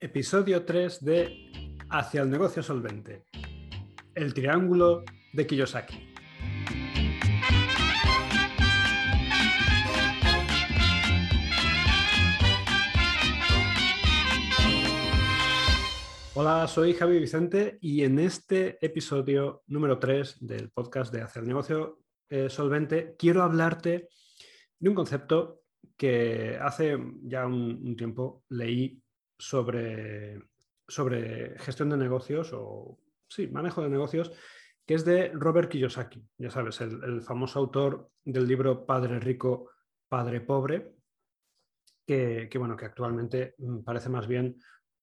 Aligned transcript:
Episodio 0.00 0.64
3 0.64 1.04
de 1.04 1.74
Hacia 1.90 2.22
el 2.22 2.30
negocio 2.30 2.62
solvente. 2.62 3.24
El 4.14 4.32
triángulo 4.32 5.02
de 5.32 5.44
Kiyosaki. 5.44 6.12
Hola, 16.34 16.68
soy 16.68 16.94
Javi 16.94 17.18
Vicente 17.18 17.78
y 17.80 18.04
en 18.04 18.20
este 18.20 18.78
episodio 18.80 19.64
número 19.66 19.98
3 19.98 20.36
del 20.46 20.70
podcast 20.70 21.12
de 21.12 21.22
Hacia 21.22 21.40
el 21.40 21.48
negocio 21.48 21.98
eh, 22.28 22.48
solvente 22.48 23.16
quiero 23.18 23.42
hablarte 23.42 24.10
de 24.78 24.88
un 24.88 24.94
concepto 24.94 25.62
que 25.96 26.56
hace 26.60 26.96
ya 27.24 27.48
un 27.48 27.96
tiempo 27.96 28.44
leí 28.50 29.02
sobre, 29.38 30.42
sobre 30.86 31.58
gestión 31.58 31.90
de 31.90 31.96
negocios 31.96 32.50
o, 32.52 32.98
sí, 33.28 33.46
manejo 33.46 33.82
de 33.82 33.90
negocios, 33.90 34.32
que 34.84 34.94
es 34.94 35.04
de 35.04 35.30
Robert 35.34 35.70
Kiyosaki, 35.70 36.26
ya 36.38 36.50
sabes, 36.50 36.80
el, 36.80 37.20
famoso 37.22 37.58
autor 37.58 38.10
del 38.24 38.46
libro 38.46 38.86
Padre 38.86 39.20
Rico, 39.20 39.70
Padre 40.08 40.40
Pobre, 40.40 40.94
que, 42.06 42.48
bueno, 42.58 42.74
que 42.74 42.86
actualmente 42.86 43.54
mm, 43.58 43.80
parece 43.80 44.08
más 44.08 44.26
bien 44.26 44.56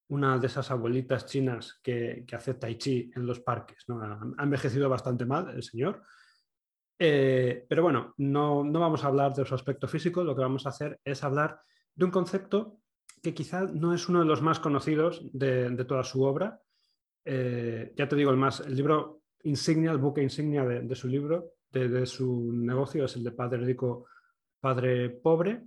una 0.08 0.40
de 0.40 0.48
esas 0.48 0.72
abuelitas 0.72 1.28
chinas 1.28 1.80
que, 1.84 2.24
que 2.28 2.36
hace 2.36 2.56
tai 2.56 2.78
chi 2.78 3.12
en 3.16 3.26
los 3.26 3.40
parques. 3.42 3.86
Ha, 3.90 4.44
envejecido 4.44 4.90
bastante 4.90 5.26
mal 5.26 5.50
el 5.52 5.62
señor. 5.62 6.02
Eh, 6.98 7.66
pero 7.70 7.84
bueno, 7.84 8.14
no, 8.18 8.64
no, 8.64 8.80
vamos 8.80 9.04
a 9.04 9.08
hablar 9.08 9.34
de 9.34 9.46
su 9.46 9.54
aspecto 9.54 9.88
físico, 9.88 10.24
lo 10.24 10.36
que 10.36 10.42
vamos 10.42 10.66
a 10.66 10.70
hacer 10.70 11.00
es 11.04 11.24
hablar 11.24 11.60
de 11.94 12.06
un 12.06 12.12
concepto 12.12 12.80
que 13.26 13.34
quizá 13.34 13.64
no 13.64 13.92
es 13.92 14.08
uno 14.08 14.20
de 14.20 14.26
los 14.26 14.44
más 14.44 14.60
conocidos 14.60 15.26
de, 15.34 15.84
toda 15.86 16.04
su 16.04 16.22
obra. 16.22 16.62
Eh, 17.24 17.92
ya 17.98 18.08
te 18.08 18.16
digo, 18.16 18.30
el, 18.30 18.38
más, 18.38 18.60
el 18.60 18.76
libro 18.76 19.24
insignia, 19.42 19.92
el 19.92 19.98
buque 19.98 20.22
insignia 20.22 20.64
de, 20.64 20.96
su 20.96 21.08
libro, 21.08 21.54
de, 21.72 22.06
su 22.06 22.52
negocio, 22.54 23.06
es 23.06 23.16
el 23.16 23.24
de 23.24 23.32
Padre 23.32 23.66
Rico, 23.66 24.06
Padre 24.60 25.10
Pobre. 25.10 25.64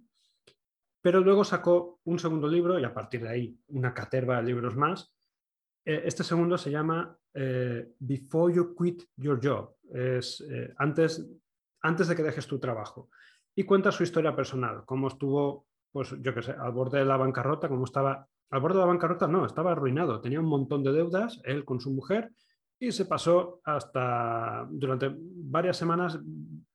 Pero 1.03 1.21
luego 1.21 1.43
sacó 1.43 1.99
un 2.05 2.21
segundo 2.21 2.47
libro 2.47 2.79
y 2.79 2.85
a 2.85 2.95
partir 2.95 3.23
de 3.23 3.29
ahí 3.29 3.59
una 3.69 3.93
caterva 3.93 4.37
de 4.37 4.45
libros 4.45 4.77
más. 4.77 5.13
Eh, 5.85 6.03
este 6.05 6.23
segundo 6.23 6.57
se 6.57 6.71
llama 6.71 7.19
eh, 7.35 7.93
Before 7.99 8.55
You 8.55 8.77
Quit 8.77 9.03
Your 9.17 9.41
Job, 9.43 9.75
es 9.93 10.47
antes, 10.77 11.29
antes 11.83 12.07
de 12.07 12.15
que 12.15 12.23
dejes 12.23 12.47
tu 12.47 12.61
trabajo. 12.61 13.11
Y 13.57 13.65
cuenta 13.65 13.91
su 13.91 14.05
historia 14.05 14.37
personal, 14.37 14.85
cómo 14.85 15.09
estuvo 15.09 15.68
pues 15.93 16.15
yo 16.21 16.35
qué 16.35 16.43
sé, 16.43 16.53
al 16.53 16.73
borde 16.73 16.99
de 16.99 17.05
la 17.05 17.17
bancarrota, 17.17 17.69
como 17.69 17.85
estaba, 17.85 18.27
al 18.51 18.61
borde 18.61 18.77
de 18.77 18.81
la 18.81 18.87
bancarrota 18.87 19.27
no, 19.27 19.47
estaba 19.47 19.73
arruinado, 19.73 20.21
tenía 20.21 20.41
un 20.41 20.47
montón 20.47 20.83
de 20.83 20.93
deudas, 20.93 21.41
él 21.45 21.65
con 21.65 21.81
su 21.81 21.91
mujer, 21.91 22.33
y 22.79 22.93
se 22.93 23.07
pasó 23.07 23.61
hasta 23.65 24.67
durante 24.71 25.11
varias 25.19 25.77
semanas 25.77 26.19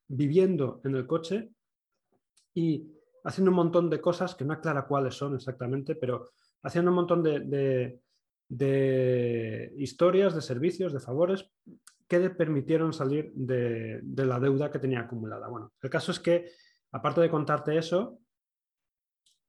viviendo 0.08 0.82
en 0.84 0.96
el 0.96 1.08
coche 1.08 1.50
y 2.54 2.92
haciendo 3.24 3.52
un 3.52 3.58
montón 3.58 3.90
de 3.90 4.02
cosas 4.02 4.36
que 4.36 4.44
no 4.44 4.54
aclara 4.54 4.86
cuáles 4.86 5.16
son 5.16 5.36
exactamente, 5.36 5.96
pero 5.96 6.32
haciendo 6.62 6.92
un 6.92 6.96
montón 6.96 7.24
de, 7.24 8.00
de, 8.50 9.74
historias, 9.78 10.36
de 10.36 10.42
servicios, 10.42 10.94
de 10.94 11.00
favores 11.00 11.50
que 12.08 12.20
le 12.20 12.30
permitieron 12.32 12.92
salir 12.92 13.32
de, 13.34 14.02
de, 14.04 14.26
la 14.26 14.40
deuda 14.40 14.70
que 14.70 14.80
tenía 14.80 15.02
acumulada. 15.02 15.48
Bueno, 15.48 15.72
el 15.82 15.90
caso 15.90 16.12
es 16.12 16.20
que, 16.20 16.52
aparte 16.92 17.22
de 17.22 17.30
contarte 17.30 17.78
eso, 17.78 18.20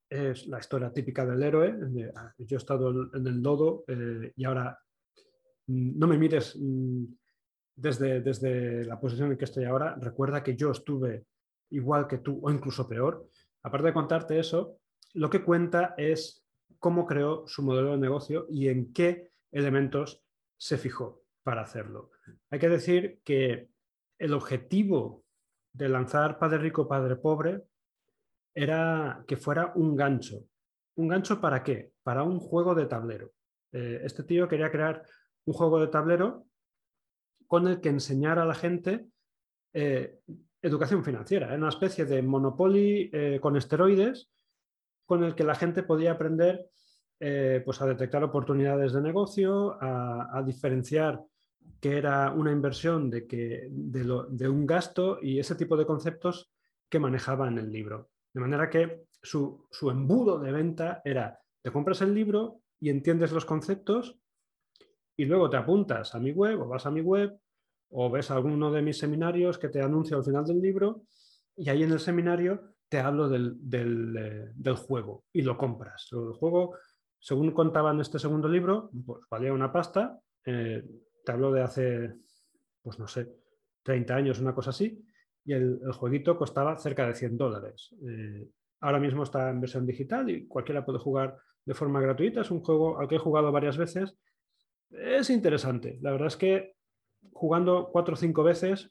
es 0.08 0.46
la 0.46 0.58
historia 0.58 0.92
típica 0.92 1.24
del 1.24 1.42
héroe. 1.42 1.74
Ah, 2.16 2.32
yo 2.38 2.56
he 2.56 2.58
estado 2.58 2.90
en 3.14 3.26
el 3.26 3.42
lodo 3.42 3.84
eh, 3.88 4.32
y 4.36 4.44
ahora 4.44 4.78
mm, 5.66 5.98
no 5.98 6.06
me 6.06 6.18
mires 6.18 6.56
mm, 6.58 7.04
desde, 7.76 8.20
desde 8.20 8.84
la 8.84 9.00
posición 9.00 9.32
en 9.32 9.38
que 9.38 9.44
estoy 9.44 9.64
ahora. 9.64 9.96
Recuerda 10.00 10.42
que 10.42 10.56
yo 10.56 10.70
estuve 10.70 11.26
igual 11.70 12.06
que 12.06 12.18
tú 12.18 12.40
o 12.42 12.50
incluso 12.50 12.88
peor. 12.88 13.28
Aparte 13.62 13.88
de 13.88 13.94
contarte 13.94 14.38
eso, 14.38 14.78
lo 15.14 15.30
que 15.30 15.42
cuenta 15.42 15.94
es 15.96 16.44
cómo 16.78 17.06
creó 17.06 17.46
su 17.46 17.62
modelo 17.62 17.92
de 17.92 17.98
negocio 17.98 18.46
y 18.50 18.68
en 18.68 18.92
qué 18.92 19.30
elementos 19.50 20.22
se 20.56 20.76
fijó 20.78 21.22
para 21.42 21.62
hacerlo. 21.62 22.10
Hay 22.50 22.58
que 22.58 22.68
decir 22.68 23.20
que 23.24 23.68
el 24.18 24.32
objetivo 24.32 25.24
de 25.72 25.88
lanzar 25.88 26.38
Padre 26.38 26.58
Rico, 26.58 26.86
Padre 26.88 27.16
Pobre 27.16 27.62
era 28.54 29.24
que 29.26 29.36
fuera 29.36 29.72
un 29.74 29.96
gancho. 29.96 30.44
¿Un 30.96 31.08
gancho 31.08 31.40
para 31.40 31.62
qué? 31.62 31.92
Para 32.02 32.22
un 32.22 32.38
juego 32.38 32.74
de 32.74 32.86
tablero. 32.86 33.32
Eh, 33.72 34.00
este 34.04 34.22
tío 34.22 34.46
quería 34.46 34.70
crear 34.70 35.02
un 35.46 35.54
juego 35.54 35.80
de 35.80 35.88
tablero 35.88 36.46
con 37.48 37.66
el 37.66 37.80
que 37.80 37.88
enseñar 37.88 38.38
a 38.38 38.44
la 38.44 38.54
gente 38.54 39.06
eh, 39.72 40.20
educación 40.62 41.04
financiera, 41.04 41.54
una 41.54 41.68
especie 41.68 42.04
de 42.04 42.22
monopoly 42.22 43.10
eh, 43.12 43.38
con 43.42 43.56
esteroides 43.56 44.30
con 45.04 45.24
el 45.24 45.34
que 45.34 45.44
la 45.44 45.54
gente 45.54 45.82
podía 45.82 46.12
aprender 46.12 46.70
pues 47.64 47.80
a 47.80 47.86
detectar 47.86 48.22
oportunidades 48.22 48.92
de 48.92 49.00
negocio, 49.00 49.78
a, 49.80 50.42
diferenciar 50.44 51.22
qué 51.80 51.96
era 51.96 52.30
una 52.32 52.52
inversión 52.52 53.08
de, 53.08 53.26
que, 53.26 53.66
de 53.70 54.48
un 54.48 54.66
gasto 54.66 55.18
y 55.22 55.38
ese 55.38 55.54
tipo 55.54 55.74
de 55.78 55.86
conceptos 55.86 56.50
que 56.90 56.98
manejaba 56.98 57.48
en 57.48 57.56
el 57.56 57.72
libro. 57.72 58.10
De 58.34 58.40
manera 58.40 58.68
que 58.68 59.04
su, 59.22 59.68
embudo 59.82 60.40
de 60.40 60.50
venta 60.50 61.00
era, 61.04 61.40
te 61.62 61.70
compras 61.70 62.02
el 62.02 62.12
libro 62.12 62.60
y 62.80 62.90
entiendes 62.90 63.30
los 63.30 63.44
conceptos 63.44 64.18
y 65.16 65.24
luego 65.24 65.48
te 65.48 65.56
apuntas 65.56 66.14
a 66.16 66.18
mi 66.18 66.32
web 66.32 66.60
o 66.60 66.68
vas 66.68 66.84
a 66.84 66.90
mi 66.90 67.00
web 67.00 67.38
o 67.90 68.10
ves 68.10 68.32
alguno 68.32 68.72
de 68.72 68.82
mis 68.82 68.98
seminarios 68.98 69.56
que 69.56 69.68
te 69.68 69.80
anuncio 69.80 70.16
al 70.16 70.24
final 70.24 70.44
del 70.44 70.60
libro 70.60 71.02
y 71.56 71.70
ahí 71.70 71.84
en 71.84 71.92
el 71.92 72.00
seminario 72.00 72.74
te 72.88 72.98
hablo 72.98 73.28
del, 73.28 73.56
eh, 74.18 74.74
juego 74.74 75.24
y 75.32 75.42
lo 75.42 75.56
compras. 75.56 76.08
El 76.10 76.32
juego, 76.32 76.76
según 77.20 77.52
contaba 77.52 77.92
en 77.92 78.00
este 78.00 78.18
segundo 78.18 78.48
libro, 78.48 78.90
pues 79.06 79.20
valía 79.30 79.52
una 79.52 79.72
pasta. 79.72 80.18
Eh, 80.44 80.84
te 81.24 81.32
hablo 81.32 81.52
de 81.52 81.62
hace, 81.62 82.14
pues 82.82 82.98
no 82.98 83.06
sé, 83.06 83.32
30 83.84 84.14
años, 84.14 84.40
una 84.40 84.54
cosa 84.54 84.70
así 84.70 85.04
y 85.44 85.52
el, 85.52 85.80
jueguito 85.92 86.36
costaba 86.36 86.76
cerca 86.78 87.06
de 87.06 87.14
100 87.14 87.36
dólares. 87.36 87.94
Eh, 88.06 88.48
ahora 88.80 88.98
mismo 88.98 89.22
está 89.22 89.50
en 89.50 89.60
versión 89.60 89.86
digital 89.86 90.28
y 90.30 90.46
cualquiera 90.46 90.84
puede 90.84 90.98
jugar 90.98 91.36
de 91.64 91.74
forma 91.74 92.00
gratuita. 92.00 92.40
Es 92.40 92.50
un 92.50 92.60
juego 92.60 92.98
al 92.98 93.08
que 93.08 93.16
he 93.16 93.18
jugado 93.18 93.52
varias 93.52 93.76
veces. 93.76 94.16
Es 94.90 95.30
interesante. 95.30 95.98
La 96.00 96.12
verdad 96.12 96.28
es 96.28 96.36
que 96.36 96.76
jugando 97.32 97.88
cuatro 97.90 98.14
o 98.14 98.16
cinco 98.16 98.42
veces 98.42 98.90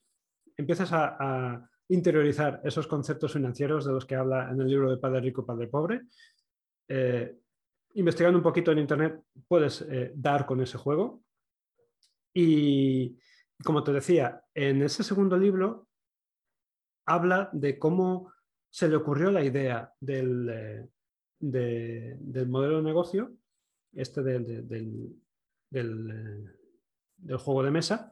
empiezas 0.57 0.89
a, 0.93 1.69
interiorizar 1.89 2.61
esos 2.63 2.87
conceptos 2.87 3.33
financieros 3.33 3.85
de 3.85 3.91
los 3.91 4.05
que 4.05 4.15
habla 4.15 4.49
en 4.49 4.59
el 4.61 4.67
libro 4.67 4.89
de 4.89 4.97
Padre 4.97 5.19
Rico, 5.19 5.45
Padre 5.45 5.67
Pobre. 5.67 6.03
Eh, 6.87 7.35
investigando 7.95 8.39
un 8.39 8.43
poquito 8.43 8.71
en 8.71 8.79
Internet 8.79 9.21
puedes 9.47 9.81
eh, 9.81 10.11
dar 10.15 10.45
con 10.45 10.61
ese 10.61 10.77
juego. 10.77 11.23
Y 12.33 13.19
como 13.63 13.83
te 13.83 13.91
decía, 13.91 14.41
en 14.55 14.81
ese 14.81 15.03
segundo 15.03 15.37
libro 15.37 15.87
habla 17.05 17.49
de 17.53 17.77
cómo 17.79 18.31
se 18.69 18.87
le 18.87 18.95
ocurrió 18.95 19.31
la 19.31 19.43
idea 19.43 19.93
del, 19.99 20.49
eh, 20.49 20.89
del 21.39 22.47
modelo 22.47 22.77
de 22.77 22.83
negocio, 22.83 23.35
este 23.93 24.23
del, 24.23 24.67
eh, 24.71 25.13
del, 25.69 27.37
juego 27.37 27.63
de 27.63 27.71
mesa, 27.71 28.11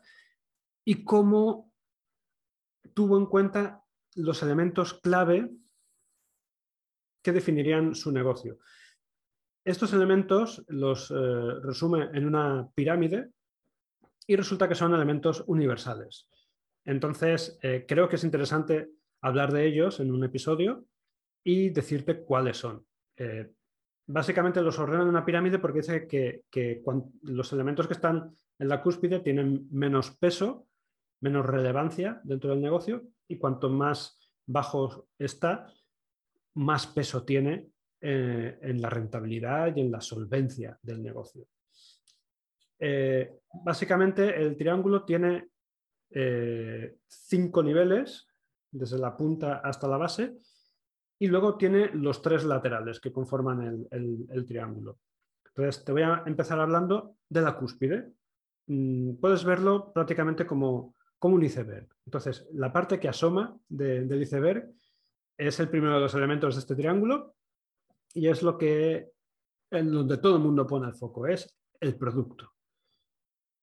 y 0.85 1.03
cómo 1.03 1.71
tuvo 2.93 3.17
en 3.17 3.25
cuenta 3.25 3.83
los 4.15 4.43
elementos 4.43 4.93
clave 4.95 5.49
que 7.23 7.31
definirían 7.31 7.95
su 7.95 8.11
negocio. 8.11 8.59
Estos 9.63 9.93
elementos 9.93 10.63
los 10.67 11.11
eh, 11.11 11.13
resume 11.63 12.09
en 12.13 12.25
una 12.25 12.69
pirámide 12.73 13.31
y 14.27 14.35
resulta 14.35 14.67
que 14.67 14.75
son 14.75 14.93
elementos 14.93 15.43
universales. 15.47 16.27
Entonces, 16.85 17.59
eh, 17.61 17.85
creo 17.87 18.09
que 18.09 18.15
es 18.15 18.23
interesante 18.23 18.89
hablar 19.21 19.51
de 19.51 19.65
ellos 19.67 19.99
en 19.99 20.11
un 20.11 20.23
episodio 20.23 20.85
y 21.43 21.69
decirte 21.69 22.23
cuáles 22.23 22.57
son. 22.57 22.85
Eh, 23.17 23.51
básicamente 24.07 24.61
los 24.61 24.79
ordeno 24.79 25.03
en 25.03 25.09
una 25.09 25.25
pirámide 25.25 25.59
porque 25.59 25.79
dice 25.79 26.07
que, 26.07 26.83
los 27.23 27.53
elementos 27.53 27.87
que 27.87 27.93
están 27.93 28.35
en 28.57 28.67
la 28.67 28.81
cúspide 28.81 29.19
tienen 29.19 29.67
menos 29.71 30.11
peso, 30.11 30.67
menos 31.21 31.45
relevancia 31.45 32.19
dentro 32.23 32.49
del 32.49 32.61
negocio 32.61 33.03
y 33.27 33.37
cuanto 33.37 33.69
más 33.69 34.17
bajo 34.47 35.07
está, 35.17 35.71
más 36.55 36.87
peso 36.87 37.23
tiene 37.23 37.69
eh, 38.01 38.57
en 38.61 38.81
la 38.81 38.89
rentabilidad 38.89 39.75
y 39.75 39.81
en 39.81 39.91
la 39.91 40.01
solvencia 40.01 40.77
del 40.81 41.01
negocio. 41.01 41.47
básicamente 43.63 44.35
el 44.41 44.57
triángulo 44.57 45.03
tiene 45.05 45.51
eh, 46.11 46.97
cinco 47.07 47.63
niveles, 47.63 48.27
desde 48.69 48.97
la 48.97 49.15
punta 49.15 49.61
hasta 49.63 49.87
la 49.87 49.97
base, 49.97 50.37
y 51.19 51.27
luego 51.27 51.57
tiene 51.57 51.91
los 51.93 52.21
tres 52.21 52.43
laterales 52.43 52.99
que 52.99 53.11
conforman 53.11 53.87
el, 53.91 54.45
triángulo. 54.47 54.99
Entonces, 55.45 55.83
te 55.83 55.91
voy 55.91 56.01
a 56.01 56.23
empezar 56.25 56.59
hablando 56.59 57.17
de 57.29 57.41
la 57.41 57.55
cúspide. 57.55 58.11
Mm, 58.67 59.15
puedes 59.15 59.43
verlo 59.43 59.91
prácticamente 59.93 60.45
como, 60.45 60.95
como 61.19 61.35
un 61.35 61.43
iceberg. 61.43 61.87
Entonces, 62.05 62.47
la 62.53 62.73
parte 62.73 62.99
que 62.99 63.07
asoma 63.07 63.55
del 63.69 64.21
iceberg 64.21 64.71
es 65.37 65.59
el 65.59 65.69
primero 65.69 65.95
de 65.95 66.01
los 66.01 66.15
elementos 66.15 66.55
de 66.55 66.61
este 66.61 66.75
triángulo 66.75 67.35
y 68.13 68.27
es 68.27 68.41
lo 68.41 68.57
que 68.57 69.11
en 69.71 69.91
donde 69.91 70.17
todo 70.17 70.35
el 70.35 70.41
mundo 70.43 70.67
pone 70.67 70.87
el 70.87 70.93
foco, 70.93 71.27
es 71.27 71.55
el 71.79 71.95
producto. 71.95 72.51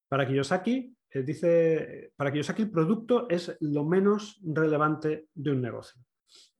Para 0.09 0.27
Kiyosaki, 0.27 0.97
eh, 1.11 1.23
dice, 1.23 2.13
para 2.17 2.31
Kiyosaki 2.31 2.63
el 2.63 2.71
producto 2.71 3.29
es 3.29 3.57
lo 3.61 3.85
menos 3.85 4.41
relevante 4.43 5.29
de 5.35 5.51
un 5.51 5.63
negocio. 5.63 6.03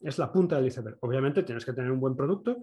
Es 0.01 0.19
la 0.19 0.33
punta 0.33 0.57
del 0.57 0.67
iceberg. 0.67 0.97
Obviamente 1.01 1.43
tienes 1.43 1.65
que 1.65 1.73
tener 1.73 1.91
un 1.91 2.01
buen 2.01 2.17
producto, 2.17 2.59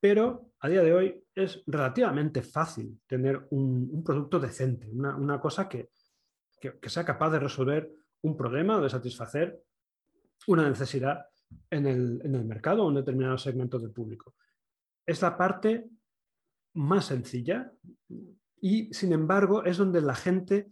pero 0.00 0.50
a 0.60 0.68
día 0.68 0.82
de 0.82 0.92
hoy 0.92 1.24
es 1.34 1.62
relativamente 1.66 2.42
fácil 2.42 3.00
tener 3.06 3.46
un, 3.50 4.02
producto 4.04 4.40
decente, 4.40 4.90
una, 4.90 5.40
cosa 5.40 5.68
que, 5.68 5.90
sea 6.82 7.04
capaz 7.04 7.30
de 7.30 7.38
resolver 7.38 7.90
un 8.22 8.36
problema 8.36 8.78
o 8.78 8.82
de 8.82 8.90
satisfacer 8.90 9.62
una 10.46 10.68
necesidad 10.68 11.26
en 11.70 11.86
el, 11.86 12.20
en 12.24 12.34
el 12.34 12.44
mercado 12.44 12.84
o 12.84 12.88
en 12.88 12.96
determinado 12.96 13.38
segmento 13.38 13.78
del 13.78 13.92
público. 13.92 14.34
Es 15.06 15.22
la 15.22 15.36
parte 15.36 15.88
más 16.74 17.06
sencilla 17.06 17.72
y, 18.60 18.92
sin 18.92 19.12
embargo, 19.12 19.64
es 19.64 19.76
donde 19.76 20.00
la 20.00 20.14
gente 20.14 20.68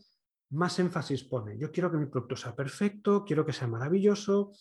más 0.52 0.78
énfasis 0.78 1.24
pone. 1.24 1.58
Yo 1.58 1.70
quiero 1.70 1.90
que 1.90 1.96
mi 1.96 2.06
producto 2.06 2.36
sea 2.36 2.54
perfecto, 2.54 3.24
quiero 3.24 3.44
que 3.44 3.52
sea 3.52 3.68
maravilloso, 3.68 4.52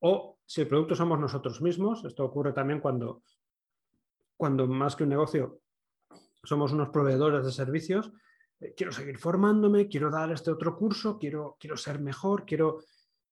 o 0.00 0.38
si 0.44 0.62
el 0.62 0.68
producto 0.68 0.94
somos 0.94 1.18
nosotros 1.18 1.60
mismos, 1.60 2.04
esto 2.04 2.24
ocurre 2.24 2.52
también 2.52 2.80
cuando, 2.80 3.22
cuando 4.36 4.66
más 4.66 4.96
que 4.96 5.04
un 5.04 5.10
negocio 5.10 5.60
somos 6.42 6.72
unos 6.72 6.88
proveedores 6.88 7.44
de 7.44 7.52
servicios, 7.52 8.12
eh, 8.60 8.74
quiero 8.76 8.92
seguir 8.92 9.18
formándome, 9.18 9.88
quiero 9.88 10.10
dar 10.10 10.32
este 10.32 10.50
otro 10.50 10.76
curso, 10.76 11.18
quiero, 11.18 11.56
quiero 11.60 11.76
ser 11.76 12.00
mejor, 12.00 12.44
quiero, 12.44 12.78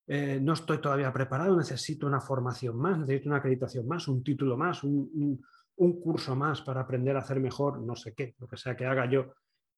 eh, 0.07 0.39
no 0.41 0.53
estoy 0.53 0.79
todavía 0.79 1.13
preparado, 1.13 1.57
necesito 1.57 2.07
una 2.07 2.21
formación 2.21 2.77
más, 2.77 2.99
necesito 2.99 3.29
una 3.29 3.39
acreditación 3.39 3.89
más, 3.89 4.07
un 4.09 4.23
título 4.23 4.57
más, 4.57 4.85
un, 4.85 5.43
un 5.77 6.01
curso 6.01 6.37
más 6.37 6.61
para 6.63 6.83
aprender 6.83 7.17
a 7.17 7.21
hacer 7.21 7.41
mejor, 7.41 7.81
no 7.81 7.97
sé 7.97 8.15
qué, 8.15 8.35
lo 8.39 8.47
que 8.47 8.57
sea 8.57 8.77
que 8.77 8.87
haga 8.87 9.11
yo 9.11 9.33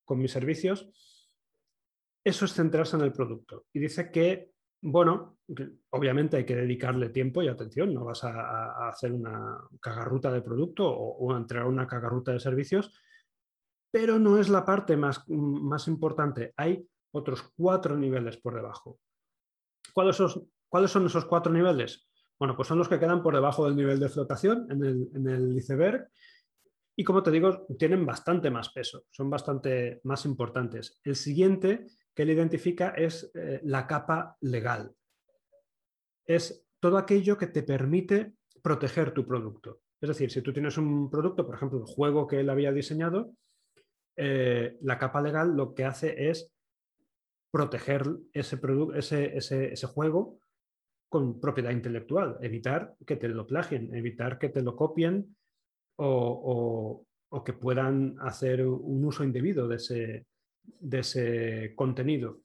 con 0.05 0.19
mis 0.19 0.33
servicios. 0.33 0.91
Eso 2.25 2.45
es 2.45 2.53
centrarse 2.53 2.97
en 2.97 3.03
el 3.03 3.13
producto. 3.13 3.67
Y 3.73 3.79
dice 3.79 4.11
que, 4.11 4.53
bueno, 4.83 5.39
obviamente 5.91 6.37
hay 6.37 6.45
que 6.45 6.57
dedicarle 6.57 7.09
tiempo 7.11 7.43
y 7.43 7.49
atención, 7.49 7.95
no 7.95 8.05
vas 8.05 8.25
a, 8.25 8.89
hacer 8.89 9.13
una 9.13 9.59
cagarruta 9.81 10.31
de 10.31 10.43
producto 10.43 10.89
o, 10.89 11.33
a 11.33 11.39
entregar 11.39 11.67
una 11.67 11.87
cagarruta 11.87 12.33
de 12.33 12.41
servicios, 12.41 12.93
pero 13.91 14.19
no 14.19 14.39
es 14.39 14.49
la 14.49 14.65
parte 14.65 14.97
más, 14.97 15.29
más 15.29 15.89
importante. 15.89 16.53
Hay 16.57 16.87
otros 17.13 17.53
cuatro 17.57 17.97
niveles 17.97 18.37
por 18.37 18.55
debajo. 18.55 19.01
¿Cuáles 19.93 20.17
son, 20.17 20.49
¿Cuáles 20.69 20.91
son 20.91 21.07
esos 21.07 21.25
cuatro 21.25 21.53
niveles? 21.53 22.09
Bueno, 22.39 22.57
pues 22.57 22.69
son 22.69 22.79
los 22.79 22.89
que 22.89 22.99
quedan 22.99 23.23
por 23.23 23.35
debajo 23.35 23.67
del 23.67 23.77
nivel 23.77 24.01
de 24.01 24.09
flotación 24.09 24.67
en 24.71 25.29
el, 25.29 25.57
iceberg 25.59 26.09
y 26.97 27.05
como 27.05 27.23
te 27.23 27.31
digo, 27.31 27.67
tienen 27.79 28.07
bastante 28.07 28.51
más 28.51 28.71
peso, 28.71 29.05
son 29.11 29.29
bastante 29.29 30.01
más 30.05 30.25
importantes. 30.25 31.01
El 31.05 31.17
siguiente 31.17 31.87
que 32.15 32.23
él 32.23 32.31
identifica 32.31 32.91
es 32.91 33.31
eh, 33.35 33.61
la 33.65 33.87
capa 33.87 34.37
legal. 34.41 34.95
Es 36.25 36.67
todo 36.81 36.99
aquello 36.99 37.37
que 37.37 37.47
te 37.47 37.63
permite 37.63 38.35
proteger 38.63 39.13
tu 39.13 39.27
producto. 39.27 39.81
Es 40.01 40.09
decir, 40.09 40.31
si 40.31 40.43
tú 40.43 40.53
tienes 40.53 40.79
un 40.79 41.11
producto, 41.11 41.47
por 41.47 41.55
ejemplo, 41.55 41.79
el 41.79 41.85
juego 41.85 42.27
que 42.27 42.41
él 42.41 42.51
había 42.51 42.73
diseñado, 42.73 43.35
eh, 44.17 44.77
la 44.81 44.99
capa 44.99 45.21
legal 45.21 45.57
lo 45.57 45.75
que 45.75 45.85
hace 45.85 46.31
es 46.31 46.53
proteger 47.51 48.05
ese, 48.33 48.59
ese, 49.37 49.73
ese 49.73 49.87
juego 49.87 50.39
con 51.11 51.41
propiedad 51.41 51.73
intelectual, 51.73 52.39
evitar 52.41 52.95
que 53.05 53.17
te 53.17 53.29
lo 53.29 53.47
plagien, 53.47 53.93
evitar 53.95 54.39
que 54.39 54.49
te 54.49 54.63
lo 54.63 54.77
copien 54.77 55.37
o, 55.97 57.05
que 57.45 57.53
puedan 57.53 58.17
hacer 58.21 58.67
un 58.67 59.05
uso 59.05 59.25
indebido 59.25 59.67
de 59.69 59.77
ese, 59.77 60.27
de 60.63 60.99
ese 61.01 61.75
contenido. 61.75 62.41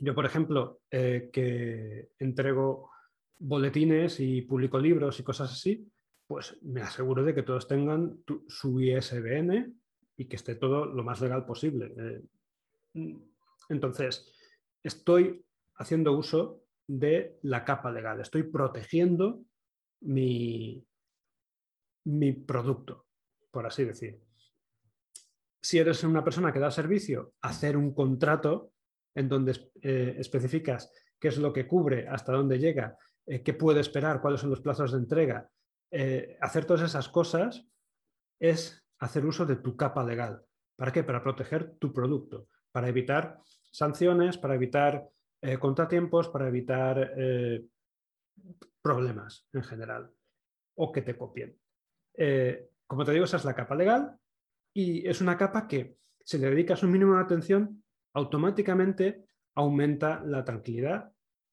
Yo, 0.00 0.14
por 0.14 0.26
ejemplo, 0.26 0.80
eh, 0.90 1.30
que 1.32 2.10
entrego 2.18 2.90
boletines 3.38 4.20
y 4.20 4.42
publico 4.42 4.78
libros 4.78 5.18
y 5.20 5.22
cosas 5.22 5.52
así, 5.52 5.88
pues 6.26 6.58
me 6.62 6.82
aseguro 6.82 7.22
de 7.22 7.34
que 7.34 7.42
todos 7.42 7.68
tengan 7.68 8.18
su 8.48 8.80
ISBN 8.80 9.74
y 10.16 10.24
que 10.26 10.36
esté 10.36 10.54
todo 10.56 10.86
lo 10.86 11.04
más 11.04 11.20
legal 11.20 11.46
posible. 11.46 11.92
Eh, 11.96 12.22
entonces, 13.68 14.32
estoy 14.82 15.44
haciendo 15.76 16.12
uso 16.12 16.62
de 16.86 17.38
la 17.42 17.64
capa 17.64 17.90
legal. 17.92 18.20
Estoy 18.20 18.44
protegiendo 18.44 19.42
mi, 20.00 20.84
mi 22.04 22.32
producto, 22.32 23.06
por 23.50 23.66
así 23.66 23.84
decir. 23.84 24.25
Si 25.66 25.80
eres 25.80 26.04
una 26.04 26.22
persona 26.22 26.52
que 26.52 26.60
da 26.60 26.70
servicio, 26.70 27.32
hacer 27.40 27.76
un 27.76 27.92
contrato 27.92 28.70
en 29.16 29.28
donde 29.28 29.72
eh, 29.82 30.14
especificas 30.16 30.92
qué 31.18 31.26
es 31.26 31.38
lo 31.38 31.52
que 31.52 31.66
cubre, 31.66 32.06
hasta 32.06 32.30
dónde 32.30 32.60
llega, 32.60 32.96
eh, 33.26 33.42
qué 33.42 33.52
puede 33.52 33.80
esperar, 33.80 34.20
cuáles 34.20 34.40
son 34.42 34.50
los 34.50 34.60
plazos 34.60 34.92
de 34.92 34.98
entrega, 34.98 35.50
eh, 35.90 36.38
hacer 36.40 36.66
todas 36.66 36.82
esas 36.82 37.08
cosas 37.08 37.66
es 38.38 38.86
hacer 39.00 39.26
uso 39.26 39.44
de 39.44 39.56
tu 39.56 39.76
capa 39.76 40.04
legal. 40.04 40.40
¿Para 40.76 40.92
qué? 40.92 41.02
Para 41.02 41.20
proteger 41.20 41.76
tu 41.80 41.92
producto, 41.92 42.46
para 42.70 42.86
evitar 42.86 43.40
sanciones, 43.72 44.38
para 44.38 44.54
evitar 44.54 45.08
contratiempos 45.58 46.28
para 46.28 46.48
evitar 46.48 47.12
problemas 48.80 49.46
en 49.52 49.62
general 49.64 50.10
o 50.76 50.92
que 50.92 51.02
te 51.02 51.16
copien. 51.16 51.58
Como 52.86 53.04
te 53.04 53.12
digo, 53.12 53.24
esa 53.26 53.36
es 53.36 53.44
la 53.44 53.54
capa 53.54 53.74
legal 53.74 54.18
y 54.76 55.08
es 55.08 55.22
una 55.22 55.38
capa 55.38 55.66
que 55.66 55.96
si 56.22 56.36
le 56.36 56.50
dedicas 56.50 56.82
un 56.82 56.92
mínimo 56.92 57.14
de 57.14 57.22
atención, 57.22 57.82
automáticamente 58.12 59.24
aumenta 59.54 60.22
la 60.22 60.44
tranquilidad 60.44 61.10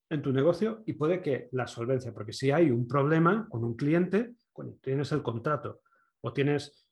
en 0.09 0.21
tu 0.21 0.33
negocio 0.33 0.83
y 0.85 0.93
puede 0.93 1.21
que 1.21 1.47
la 1.53 1.65
solvencia, 1.65 2.13
porque 2.13 2.33
si 2.33 2.51
hay 2.51 2.69
un 2.69 2.85
problema 2.85 3.47
con 3.49 3.63
un 3.63 3.77
cliente, 3.77 4.35
cuando 4.51 4.75
tienes 4.81 5.13
el 5.13 5.23
contrato 5.23 5.79
o 6.19 6.33
tienes 6.33 6.85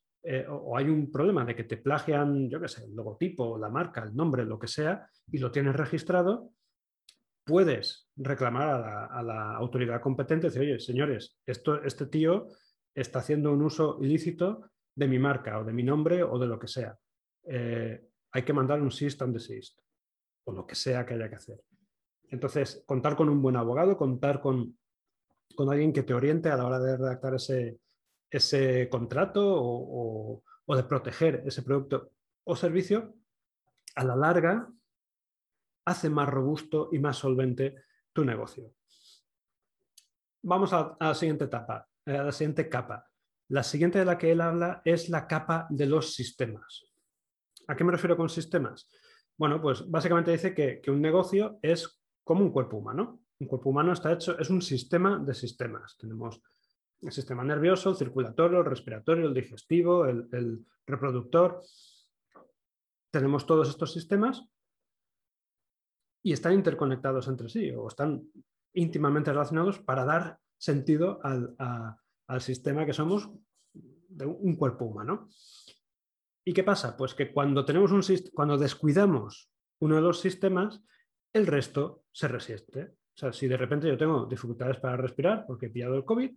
o 0.48 0.78
hay 0.78 0.88
un 0.88 1.10
problema 1.10 1.44
de 1.44 1.54
que 1.54 1.64
te 1.64 1.76
plagian, 1.76 2.48
yo 2.48 2.60
qué 2.60 2.68
sé, 2.68 2.84
el 2.84 2.94
logotipo, 2.94 3.58
la 3.58 3.68
marca, 3.68 4.02
el 4.02 4.14
nombre, 4.14 4.46
lo 4.46 4.58
que 4.58 4.68
sea, 4.68 5.06
y 5.30 5.36
lo 5.36 5.50
tienes 5.50 5.76
registrado, 5.76 6.52
puedes 7.44 8.08
reclamar 8.16 8.68
a 9.10 9.22
la, 9.22 9.54
autoridad 9.56 10.00
competente 10.00 10.46
y 10.46 10.50
decir, 10.50 10.62
oye, 10.62 10.78
señores, 10.78 11.36
esto, 11.44 11.82
este 11.82 12.06
tío 12.06 12.46
está 12.94 13.18
haciendo 13.18 13.52
un 13.52 13.62
uso 13.62 13.98
ilícito 14.00 14.70
de 14.94 15.08
mi 15.08 15.18
marca 15.18 15.58
o 15.58 15.64
de 15.64 15.72
mi 15.72 15.82
nombre 15.82 16.22
o 16.22 16.38
de 16.38 16.46
lo 16.46 16.58
que 16.58 16.68
sea. 16.68 16.96
Eh, 17.44 18.08
hay 18.30 18.42
que 18.42 18.52
mandar 18.52 18.80
un 18.80 18.90
cease 18.90 19.22
and 19.22 19.34
desist 19.34 19.78
o 20.44 20.52
lo 20.52 20.66
que 20.66 20.74
sea 20.74 21.04
que 21.04 21.14
haya 21.14 21.28
que 21.28 21.36
hacer. 21.36 21.62
Entonces, 22.28 22.82
contar 22.86 23.16
con 23.16 23.28
un 23.28 23.42
buen 23.42 23.56
abogado, 23.56 23.96
contar 23.96 24.40
con, 24.40 24.78
con 25.54 25.70
alguien 25.70 25.92
que 25.92 26.02
te 26.02 26.14
oriente 26.14 26.50
a 26.50 26.56
la 26.56 26.66
hora 26.66 26.78
de 26.78 26.96
redactar 26.96 27.34
ese, 27.34 27.78
ese 28.30 28.88
contrato 28.88 29.42
o, 29.44 30.42
o 30.66 30.76
de 30.76 30.84
proteger 30.84 31.42
ese 31.46 31.62
producto 31.62 32.10
o 32.44 32.56
servicio, 32.56 33.14
a 33.94 34.04
la 34.04 34.16
larga 34.16 34.68
hace 35.84 36.08
más 36.08 36.28
robusto 36.28 36.88
y 36.92 36.98
más 36.98 37.16
solvente 37.16 37.84
tu 38.12 38.24
negocio. 38.24 38.72
Vamos 40.42 40.72
a, 40.72 40.96
la 40.98 41.14
siguiente 41.14 41.44
etapa, 41.44 41.88
eh, 42.04 42.16
a 42.16 42.24
la 42.24 42.32
siguiente 42.32 42.68
capa. 42.68 43.08
La 43.52 43.62
siguiente 43.62 43.98
de 43.98 44.06
la 44.06 44.16
que 44.16 44.32
él 44.32 44.40
habla 44.40 44.80
es 44.82 45.10
la 45.10 45.26
capa 45.26 45.66
de 45.68 45.84
los 45.84 46.14
sistemas. 46.14 46.86
¿A 47.68 47.76
qué 47.76 47.84
me 47.84 47.92
refiero 47.92 48.16
con 48.16 48.30
sistemas? 48.30 48.88
Bueno, 49.36 49.60
pues 49.60 49.90
básicamente 49.90 50.30
dice 50.30 50.54
que, 50.54 50.80
un 50.90 51.02
negocio 51.02 51.58
es 51.60 52.02
como 52.24 52.40
un 52.40 52.50
cuerpo 52.50 52.78
humano. 52.78 53.20
Un 53.40 53.46
cuerpo 53.46 53.68
humano 53.68 53.92
está 53.92 54.10
hecho, 54.10 54.38
es 54.38 54.48
un 54.48 54.62
sistema 54.62 55.18
de 55.18 55.34
sistemas. 55.34 55.98
Tenemos 55.98 56.40
el 57.02 57.12
sistema 57.12 57.44
nervioso, 57.44 57.90
el 57.90 57.96
circulatorio, 57.96 58.60
el 58.60 58.64
respiratorio, 58.64 59.26
el 59.26 59.34
digestivo, 59.34 60.06
el 60.06 60.66
reproductor. 60.86 61.60
Tenemos 63.10 63.44
todos 63.44 63.68
estos 63.68 63.92
sistemas 63.92 64.42
y 66.22 66.32
están 66.32 66.54
interconectados 66.54 67.28
entre 67.28 67.50
sí 67.50 67.70
o 67.70 67.86
están 67.86 68.22
íntimamente 68.72 69.30
relacionados 69.30 69.78
para 69.78 70.06
dar 70.06 70.38
sentido 70.56 71.20
al, 71.22 71.54
sistema 72.40 72.86
que 72.86 72.92
somos 72.92 73.30
de 73.72 74.26
un 74.26 74.56
cuerpo 74.56 74.84
humano. 74.84 75.28
¿Y 76.44 76.52
qué 76.52 76.64
pasa? 76.64 76.96
Pues 76.96 77.14
que 77.14 77.32
cuando, 77.32 77.64
tenemos 77.64 77.92
un, 77.92 78.02
cuando 78.32 78.58
descuidamos 78.58 79.50
uno 79.80 79.96
de 79.96 80.02
los 80.02 80.20
sistemas, 80.20 80.82
el 81.32 81.46
resto 81.46 82.04
se 82.12 82.28
resiste. 82.28 82.96
O 83.14 83.18
sea, 83.18 83.32
si 83.32 83.46
de 83.46 83.56
repente 83.56 83.88
yo 83.88 83.96
tengo 83.96 84.26
dificultades 84.26 84.78
para 84.78 84.96
respirar 84.96 85.44
porque 85.46 85.66
he 85.66 85.70
pillado 85.70 85.94
el 85.94 86.04
COVID, 86.04 86.30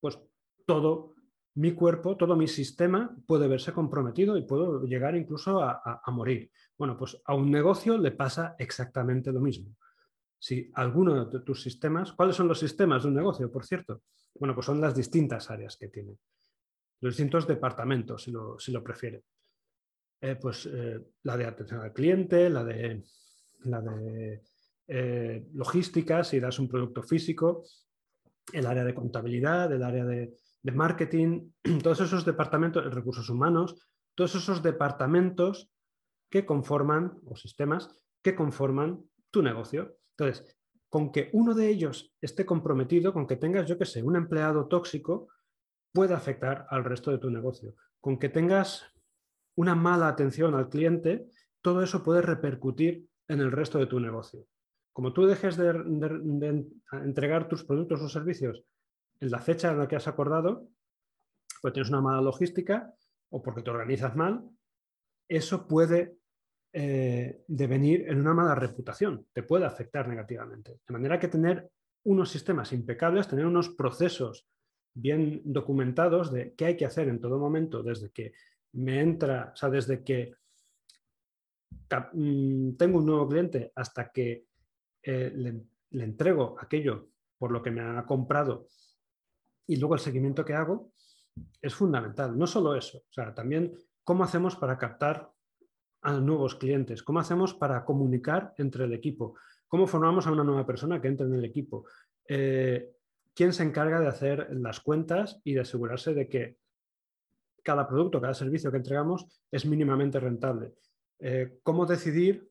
pues 0.00 0.18
todo 0.66 1.14
mi 1.54 1.72
cuerpo, 1.72 2.16
todo 2.16 2.36
mi 2.36 2.48
sistema 2.48 3.14
puede 3.26 3.48
verse 3.48 3.72
comprometido 3.72 4.36
y 4.36 4.42
puedo 4.42 4.84
llegar 4.84 5.16
incluso 5.16 5.62
a, 5.62 6.02
morir. 6.08 6.50
Bueno, 6.78 6.96
pues 6.96 7.20
a 7.24 7.34
un 7.34 7.50
negocio 7.50 7.98
le 7.98 8.12
pasa 8.12 8.56
exactamente 8.58 9.32
lo 9.32 9.40
mismo. 9.40 9.76
Si 10.42 10.72
alguno 10.74 11.26
de 11.26 11.38
tus 11.38 11.62
sistemas, 11.62 12.12
¿cuáles 12.14 12.34
son 12.34 12.48
los 12.48 12.58
sistemas 12.58 13.04
de 13.04 13.10
un 13.10 13.14
negocio, 13.14 13.48
por 13.48 13.64
cierto? 13.64 14.02
Bueno, 14.34 14.56
pues 14.56 14.66
son 14.66 14.80
las 14.80 14.92
distintas 14.92 15.48
áreas 15.50 15.76
que 15.76 15.86
tiene, 15.86 16.18
los 17.00 17.14
distintos 17.14 17.46
departamentos, 17.46 18.24
si 18.24 18.32
lo, 18.32 18.58
si 18.58 18.72
lo 18.72 18.82
prefiere. 18.82 19.22
Eh, 20.20 20.34
pues 20.34 20.66
eh, 20.66 21.00
la 21.22 21.36
de 21.36 21.46
atención 21.46 21.80
al 21.80 21.92
cliente, 21.92 22.50
la 22.50 22.64
de, 22.64 23.04
la 23.66 23.80
de 23.80 24.42
eh, 24.88 25.46
logística, 25.54 26.24
si 26.24 26.40
das 26.40 26.58
un 26.58 26.66
producto 26.66 27.04
físico, 27.04 27.62
el 28.52 28.66
área 28.66 28.82
de 28.82 28.96
contabilidad, 28.96 29.72
el 29.72 29.84
área 29.84 30.04
de, 30.04 30.36
marketing, 30.72 31.52
todos 31.84 32.00
esos 32.00 32.24
departamentos, 32.24 32.92
recursos 32.92 33.30
humanos, 33.30 33.76
todos 34.16 34.34
esos 34.34 34.60
departamentos 34.60 35.70
que 36.28 36.44
conforman, 36.44 37.12
o 37.26 37.36
sistemas, 37.36 37.88
que 38.22 38.34
conforman 38.34 39.04
tu 39.30 39.40
negocio. 39.40 40.01
Entonces, 40.16 40.56
con 40.88 41.10
que 41.10 41.30
uno 41.32 41.54
de 41.54 41.68
ellos 41.68 42.14
esté 42.20 42.44
comprometido, 42.44 43.12
con 43.12 43.26
que 43.26 43.36
tengas, 43.36 43.66
yo 43.66 43.78
qué 43.78 43.86
sé, 43.86 44.02
un 44.02 44.16
empleado 44.16 44.68
tóxico, 44.68 45.28
puede 45.92 46.14
afectar 46.14 46.66
al 46.70 46.84
resto 46.84 47.10
de 47.10 47.18
tu 47.18 47.30
negocio. 47.30 47.74
Con 48.00 48.18
que 48.18 48.28
tengas 48.28 48.84
una 49.54 49.74
mala 49.74 50.08
atención 50.08 50.54
al 50.54 50.68
cliente, 50.68 51.28
todo 51.60 51.82
eso 51.82 52.02
puede 52.02 52.22
repercutir 52.22 53.08
en 53.28 53.40
el 53.40 53.52
resto 53.52 53.78
de 53.78 53.86
tu 53.86 54.00
negocio. 54.00 54.46
Como 54.92 55.12
tú 55.12 55.24
dejes 55.26 55.56
de, 55.56 56.64
entregar 56.92 57.48
tus 57.48 57.64
productos 57.64 58.02
o 58.02 58.08
servicios 58.08 58.62
en 59.20 59.30
la 59.30 59.38
fecha 59.38 59.70
en 59.70 59.78
la 59.78 59.88
que 59.88 59.96
has 59.96 60.08
acordado, 60.08 60.68
pues 61.62 61.72
tienes 61.72 61.90
una 61.90 62.00
mala 62.00 62.20
logística 62.20 62.92
o 63.30 63.42
porque 63.42 63.62
te 63.62 63.70
organizas 63.70 64.14
mal, 64.16 64.42
eso 65.28 65.66
puede 65.66 66.18
eh, 66.74 67.44
devenir 67.46 68.08
en 68.08 68.18
una 68.20 68.32
mala 68.32 68.54
reputación, 68.54 69.26
te 69.32 69.42
puede 69.42 69.66
afectar 69.66 70.08
negativamente. 70.08 70.80
De 70.86 70.92
manera 70.92 71.18
que 71.18 71.28
tener 71.28 71.70
unos 72.04 72.30
sistemas 72.30 72.72
impecables, 72.72 73.28
tener 73.28 73.46
unos 73.46 73.68
procesos 73.68 74.48
bien 74.94 75.42
documentados 75.44 76.32
de 76.32 76.54
qué 76.54 76.66
hay 76.66 76.76
que 76.76 76.86
hacer 76.86 77.08
en 77.08 77.20
todo 77.20 77.38
momento, 77.38 77.82
desde 77.82 78.10
que 78.10 78.32
me 78.72 79.00
entra, 79.00 79.50
o 79.52 79.56
sea, 79.56 79.68
desde 79.68 80.02
que 80.02 80.34
mm, 82.14 82.76
tengo 82.76 82.98
un 82.98 83.06
nuevo 83.06 83.28
cliente 83.28 83.72
hasta 83.74 84.10
que 84.10 84.46
eh, 85.02 85.32
le, 85.34 86.02
entrego 86.02 86.56
aquello 86.58 87.10
por 87.36 87.52
lo 87.52 87.62
que 87.62 87.70
me 87.70 87.82
ha 87.82 88.06
comprado 88.06 88.66
y 89.66 89.76
luego 89.76 89.94
el 89.94 90.00
seguimiento 90.00 90.42
que 90.42 90.54
hago 90.54 90.92
es 91.60 91.74
fundamental. 91.74 92.38
No 92.38 92.46
solo 92.46 92.74
eso, 92.74 92.98
o 92.98 93.12
sea, 93.12 93.34
también 93.34 93.74
cómo 94.04 94.24
hacemos 94.24 94.56
para 94.56 94.78
captar 94.78 95.31
a 96.02 96.12
nuevos 96.18 96.56
clientes, 96.56 97.02
cómo 97.02 97.20
hacemos 97.20 97.54
para 97.54 97.84
comunicar 97.84 98.52
entre 98.58 98.84
el 98.84 98.92
equipo, 98.92 99.36
cómo 99.68 99.86
formamos 99.86 100.26
a 100.26 100.32
una 100.32 100.44
nueva 100.44 100.66
persona 100.66 101.00
que 101.00 101.08
entre 101.08 101.26
en 101.26 101.34
el 101.34 101.44
equipo, 101.44 101.86
eh, 102.28 102.92
quién 103.34 103.52
se 103.52 103.62
encarga 103.62 104.00
de 104.00 104.08
hacer 104.08 104.48
las 104.52 104.80
cuentas 104.80 105.40
y 105.44 105.54
de 105.54 105.60
asegurarse 105.60 106.12
de 106.12 106.28
que 106.28 106.58
cada 107.62 107.88
producto, 107.88 108.20
cada 108.20 108.34
servicio 108.34 108.70
que 108.70 108.78
entregamos 108.78 109.26
es 109.50 109.64
mínimamente 109.64 110.18
rentable. 110.18 110.74
Eh, 111.20 111.58
cómo 111.62 111.86
decidir 111.86 112.50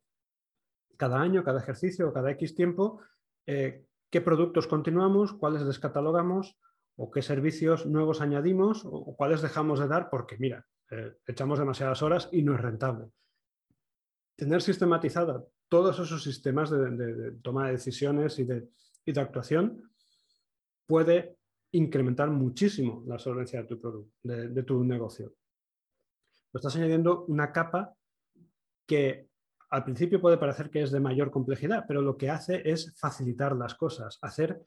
cada 0.97 1.19
año, 1.19 1.43
cada 1.43 1.59
ejercicio, 1.59 2.13
cada 2.13 2.31
X 2.31 2.55
tiempo, 2.55 3.01
eh, 3.45 3.85
qué 4.09 4.21
productos 4.21 4.65
continuamos, 4.65 5.33
cuáles 5.33 5.65
descatalogamos 5.65 6.57
o 6.95 7.11
qué 7.11 7.21
servicios 7.21 7.85
nuevos 7.85 8.21
añadimos 8.21 8.83
o, 8.85 9.15
cuáles 9.15 9.41
dejamos 9.41 9.79
de 9.79 9.87
dar 9.87 10.09
porque, 10.09 10.37
mira, 10.37 10.65
echamos 11.25 11.57
demasiadas 11.59 12.01
horas 12.01 12.29
y 12.31 12.43
no 12.43 12.53
es 12.53 12.61
rentable. 12.61 13.11
Tener 14.41 14.63
sistematizada 14.63 15.45
todos 15.69 15.99
esos 15.99 16.23
sistemas 16.23 16.71
de, 16.71 17.33
toma 17.43 17.67
de 17.67 17.73
decisiones 17.73 18.39
y 18.39 18.43
de, 18.43 18.67
y 19.05 19.11
de 19.11 19.21
actuación 19.21 19.91
puede 20.87 21.37
incrementar 21.73 22.31
muchísimo 22.31 23.03
la 23.05 23.19
solvencia 23.19 23.61
de 23.61 23.67
tu, 23.67 23.79
producto, 23.79 24.11
de, 24.23 24.63
tu 24.63 24.83
negocio. 24.83 25.35
Lo 26.51 26.57
estás 26.57 26.75
añadiendo 26.75 27.23
una 27.25 27.51
capa 27.51 27.95
que 28.87 29.29
al 29.69 29.83
principio 29.83 30.19
puede 30.19 30.39
parecer 30.39 30.71
que 30.71 30.81
es 30.81 30.89
de 30.89 30.99
mayor 30.99 31.29
complejidad, 31.29 31.85
pero 31.87 32.01
lo 32.01 32.17
que 32.17 32.31
hace 32.31 32.67
es 32.67 32.97
facilitar 32.97 33.55
las 33.55 33.75
cosas, 33.75 34.17
hacer 34.23 34.65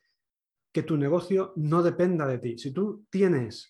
que 0.72 0.84
tu 0.84 0.96
negocio 0.96 1.52
no 1.56 1.82
dependa 1.82 2.28
de 2.28 2.38
ti. 2.38 2.58
Si 2.58 2.70
tú 2.70 3.06
tienes 3.10 3.68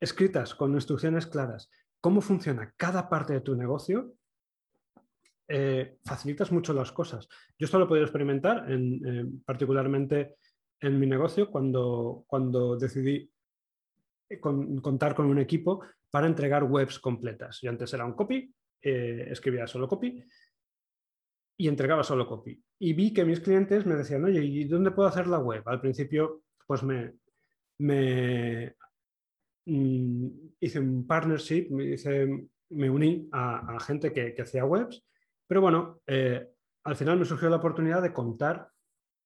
escritas 0.00 0.56
con 0.56 0.74
instrucciones 0.74 1.28
claras 1.28 1.70
cómo 2.02 2.20
funciona 2.20 2.74
cada 2.76 3.08
parte 3.08 3.32
de 3.32 3.40
tu 3.40 3.56
negocio, 3.56 4.14
eh, 5.48 5.98
facilitas 6.04 6.50
mucho 6.50 6.74
las 6.74 6.92
cosas. 6.92 7.28
Yo 7.56 7.64
esto 7.64 7.78
lo 7.78 7.84
he 7.84 7.88
podido 7.88 8.04
experimentar, 8.04 8.70
en, 8.70 9.40
particularmente 9.46 10.36
en 10.80 10.98
mi 10.98 11.06
negocio, 11.06 11.50
cuando, 11.50 12.24
cuando 12.26 12.76
decidí 12.76 13.30
contar 14.40 15.14
con 15.14 15.26
un 15.26 15.38
equipo 15.38 15.82
para 16.10 16.26
entregar 16.26 16.64
webs 16.64 16.98
completas. 16.98 17.60
Yo 17.62 17.70
antes 17.70 17.92
era 17.94 18.04
un 18.04 18.14
copy, 18.14 18.52
eh, 18.82 19.28
escribía 19.30 19.66
solo 19.66 19.86
copy 19.86 20.24
y 21.56 21.68
entregaba 21.68 22.02
solo 22.02 22.26
copy. 22.26 22.60
Y 22.80 22.94
vi 22.94 23.12
que 23.12 23.24
mis 23.24 23.40
clientes 23.40 23.86
me 23.86 23.94
decían, 23.94 24.24
oye, 24.24 24.42
¿y 24.42 24.64
dónde 24.64 24.90
puedo 24.90 25.08
hacer 25.08 25.28
la 25.28 25.38
web? 25.38 25.62
Al 25.66 25.80
principio, 25.80 26.42
pues 26.66 26.82
me, 26.82 27.14
hice 29.64 30.80
un 30.80 31.06
partnership, 31.06 31.68
me, 31.70 31.96
me 32.70 32.90
uní 32.90 33.28
a, 33.32 33.78
gente 33.80 34.12
que, 34.12 34.34
hacía 34.40 34.64
webs, 34.64 35.04
pero 35.46 35.60
bueno, 35.60 36.00
eh, 36.06 36.48
al 36.84 36.96
final 36.96 37.18
me 37.18 37.24
surgió 37.24 37.48
la 37.48 37.56
oportunidad 37.56 38.02
de 38.02 38.12
contar 38.12 38.68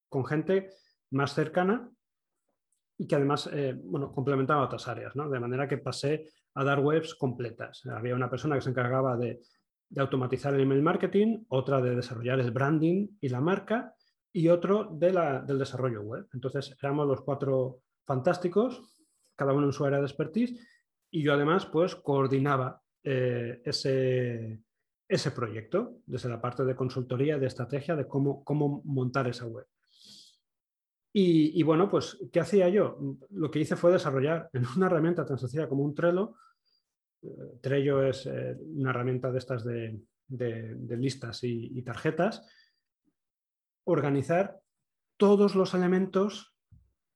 con 0.08 0.24
gente 0.24 0.70
más 1.10 1.34
cercana 1.34 1.90
y 2.98 3.06
que 3.06 3.14
además 3.14 3.48
eh, 3.52 3.78
bueno, 3.84 4.12
complementaba 4.12 4.64
otras 4.64 4.88
áreas, 4.88 5.14
¿no? 5.16 5.28
de 5.28 5.40
manera 5.40 5.68
que 5.68 5.78
pasé 5.78 6.26
a 6.54 6.64
dar 6.64 6.80
webs 6.80 7.14
completas. 7.14 7.82
Había 7.86 8.14
una 8.14 8.30
persona 8.30 8.56
que 8.56 8.62
se 8.62 8.70
encargaba 8.70 9.16
de, 9.16 9.40
automatizar 9.96 10.52
el 10.52 10.62
email 10.62 10.82
marketing, 10.82 11.44
otra 11.48 11.80
de 11.80 11.94
desarrollar 11.94 12.40
el 12.40 12.50
branding 12.50 13.06
y 13.20 13.28
la 13.28 13.40
marca 13.40 13.94
y 14.32 14.48
otro 14.48 14.88
de 14.92 15.12
la, 15.12 15.40
del 15.42 15.60
desarrollo 15.60 16.02
web. 16.02 16.26
Entonces 16.32 16.76
éramos 16.82 17.06
los 17.06 17.20
cuatro 17.20 17.82
fantásticos, 18.04 18.82
cada 19.36 19.52
uno 19.52 19.66
en 19.66 19.72
su 19.72 19.84
área 19.84 19.98
de 19.98 20.06
expertise 20.06 20.58
y 21.10 21.22
yo 21.22 21.34
además 21.34 21.66
pues 21.66 21.94
coordinaba 21.94 22.82
eh, 23.04 23.62
ese, 23.64 24.60
ese 25.08 25.30
proyecto 25.30 25.98
desde 26.06 26.28
la 26.28 26.40
parte 26.40 26.64
de 26.64 26.74
consultoría, 26.74 27.38
de 27.38 27.46
estrategia, 27.46 27.94
de 27.94 28.08
cómo, 28.08 28.42
cómo 28.42 28.82
montar 28.84 29.28
esa 29.28 29.46
web. 29.46 29.66
Y, 31.18 31.62
bueno, 31.62 31.88
pues, 31.88 32.18
¿qué 32.30 32.40
hacía 32.40 32.68
yo? 32.68 32.98
Lo 33.30 33.50
que 33.50 33.60
hice 33.60 33.74
fue 33.74 33.90
desarrollar 33.90 34.50
en 34.52 34.66
una 34.76 34.84
herramienta 34.84 35.24
tan 35.24 35.38
sencilla 35.38 35.66
como 35.66 35.82
un 35.82 35.94
Trello. 35.94 36.34
Eh, 37.22 37.58
Trello 37.62 38.02
es 38.02 38.26
eh, 38.26 38.54
una 38.60 38.90
herramienta 38.90 39.32
de 39.32 39.38
estas 39.38 39.64
de, 39.64 39.98
listas 40.28 41.42
y, 41.42 41.80
tarjetas. 41.80 42.46
Organizar 43.84 44.60
todos 45.16 45.54
los 45.54 45.72
elementos 45.72 46.54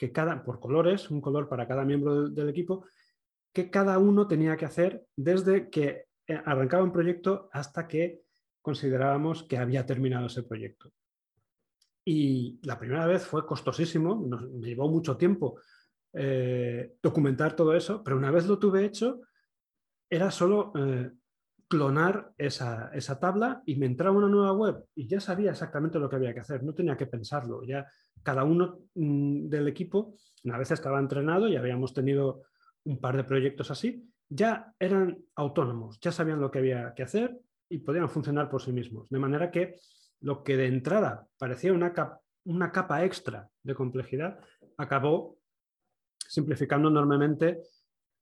que 0.00 0.12
cada, 0.12 0.42
por 0.42 0.61
colores, 0.61 1.11
un 1.11 1.21
color 1.21 1.47
para 1.47 1.69
cada 1.69 1.85
miembro 1.85 2.30
del 2.30 2.49
equipo, 2.49 2.87
que 3.52 3.69
cada 3.69 3.99
uno 3.99 4.26
tenía 4.26 4.57
que 4.57 4.64
hacer 4.64 5.04
desde 5.14 5.69
que 5.69 6.07
eh, 6.26 6.40
arrancaba 6.47 6.83
un 6.83 6.90
proyecto 6.90 7.50
hasta 7.52 7.87
que 7.87 8.23
considerábamos 8.62 9.42
que 9.42 9.59
había 9.59 9.85
terminado 9.85 10.28
ese 10.28 10.42
proyecto. 10.42 10.90
Y 12.02 12.59
la 12.62 12.78
primera 12.78 13.07
vez 13.07 13.26
fue 13.26 13.45
costosísimo, 13.45 14.16
me 14.16 14.69
llevó 14.69 14.88
mucho 14.88 15.19
tiempo 15.19 15.61
eh, 16.14 16.95
documentar 17.02 17.54
todo 17.54 17.76
eso, 17.76 18.02
pero 18.02 18.16
una 18.16 18.30
vez 18.30 18.47
lo 18.47 18.59
tuve 18.59 18.87
hecho, 18.87 19.21
era 20.09 20.30
solo 20.30 20.73
eh, 20.78 21.11
clonar 21.71 22.33
esa, 22.37 22.91
tabla 23.21 23.62
y 23.65 23.77
me 23.77 23.87
entraba 23.87 24.17
una 24.17 24.27
nueva 24.27 24.53
web 24.53 24.85
y 24.93 25.07
ya 25.07 25.21
sabía 25.21 25.53
exactamente 25.53 26.00
lo 26.00 26.11
que 26.11 26.17
había 26.17 26.35
que 26.35 26.41
hacer, 26.41 26.65
no 26.65 26.75
tenía 26.75 26.97
que 26.97 27.07
pensarlo. 27.07 27.62
Ya 27.62 27.87
cada 28.25 28.43
uno 28.43 28.81
mm, 28.97 29.49
del 29.49 29.69
equipo, 29.69 30.17
una 30.43 30.59
vez 30.59 30.73
estaba 30.73 30.99
entrenado 30.99 31.47
y 31.47 31.55
habíamos 31.55 31.95
tenido 31.95 32.43
un 32.83 33.00
par 33.00 33.17
de 33.17 33.23
proyectos 33.23 33.71
así, 33.71 34.05
ya 34.29 34.75
eran 34.81 35.17
autónomos, 35.37 36.00
ya 36.00 36.11
sabían 36.11 36.41
lo 36.41 36.50
que 36.50 36.59
había 36.59 36.93
que 36.93 37.05
hacer 37.05 37.39
y 37.69 37.79
podían 37.79 38.11
funcionar 38.11 38.50
por 38.50 38.61
sí 38.61 38.73
mismos. 38.73 39.09
De 39.09 39.21
manera 39.21 39.53
que 39.53 39.77
lo 40.23 40.43
que 40.43 40.57
de 40.57 40.67
entrada 40.67 41.29
parecía 41.39 41.73
una, 41.73 41.95
una 42.47 42.73
capa 42.73 43.05
extra 43.05 43.49
de 43.62 43.77
complejidad, 43.77 44.41
acabó 44.77 45.39
simplificando 46.19 46.89
enormemente 46.89 47.62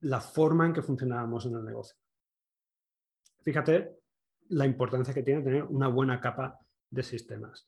la 0.01 0.21
forma 0.21 0.67
en 0.67 0.75
que 0.75 0.83
funcionábamos 0.83 1.47
en 1.47 1.55
el 1.55 1.65
negocio. 1.65 1.97
Fíjate 3.49 3.97
la 4.51 4.67
importancia 4.67 5.15
que 5.15 5.23
tiene 5.23 5.41
tener 5.41 5.63
una 5.65 5.89
buena 5.89 6.21
capa 6.21 6.59
de 6.91 7.03
sistemas. 7.03 7.67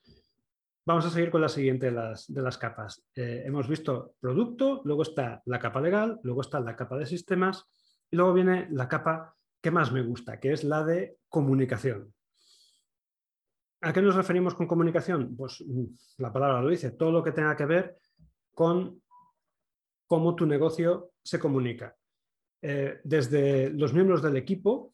Vamos 0.84 1.06
a 1.06 1.10
seguir 1.10 1.30
con 1.30 1.40
la 1.40 1.48
siguiente 1.48 1.86
de 1.86 1.92
las, 1.92 2.30
de 2.30 2.42
las 2.42 2.58
capas. 2.58 3.02
Eh, 3.14 3.44
hemos 3.46 3.66
visto 3.66 4.12
producto, 4.20 4.82
luego 4.84 5.00
está 5.00 5.40
la 5.46 5.58
capa 5.58 5.80
legal, 5.80 6.20
luego 6.22 6.42
está 6.42 6.60
la 6.60 6.76
capa 6.76 6.98
de 6.98 7.06
sistemas 7.06 7.64
y 8.10 8.16
luego 8.16 8.34
viene 8.34 8.68
la 8.72 8.88
capa 8.88 9.34
que 9.62 9.70
más 9.70 9.90
me 9.90 10.02
gusta, 10.02 10.38
que 10.38 10.52
es 10.52 10.64
la 10.64 10.84
de 10.84 11.16
comunicación. 11.30 12.12
¿A 13.80 13.94
qué 13.94 14.02
nos 14.02 14.16
referimos 14.16 14.54
con 14.54 14.66
comunicación? 14.66 15.34
Pues 15.34 15.64
mm, 15.66 15.84
la 16.18 16.30
palabra 16.30 16.60
lo 16.60 16.68
dice, 16.68 16.90
todo 16.90 17.10
lo 17.10 17.24
que 17.24 17.32
tenga 17.32 17.56
que 17.56 17.64
ver 17.64 17.96
con 18.52 19.00
cómo 20.06 20.34
tu 20.34 20.44
negocio 20.44 21.12
se 21.22 21.38
comunica. 21.38 21.96
Eh, 22.60 23.00
desde 23.02 23.70
los 23.70 23.94
miembros 23.94 24.20
del 24.20 24.36
equipo, 24.36 24.92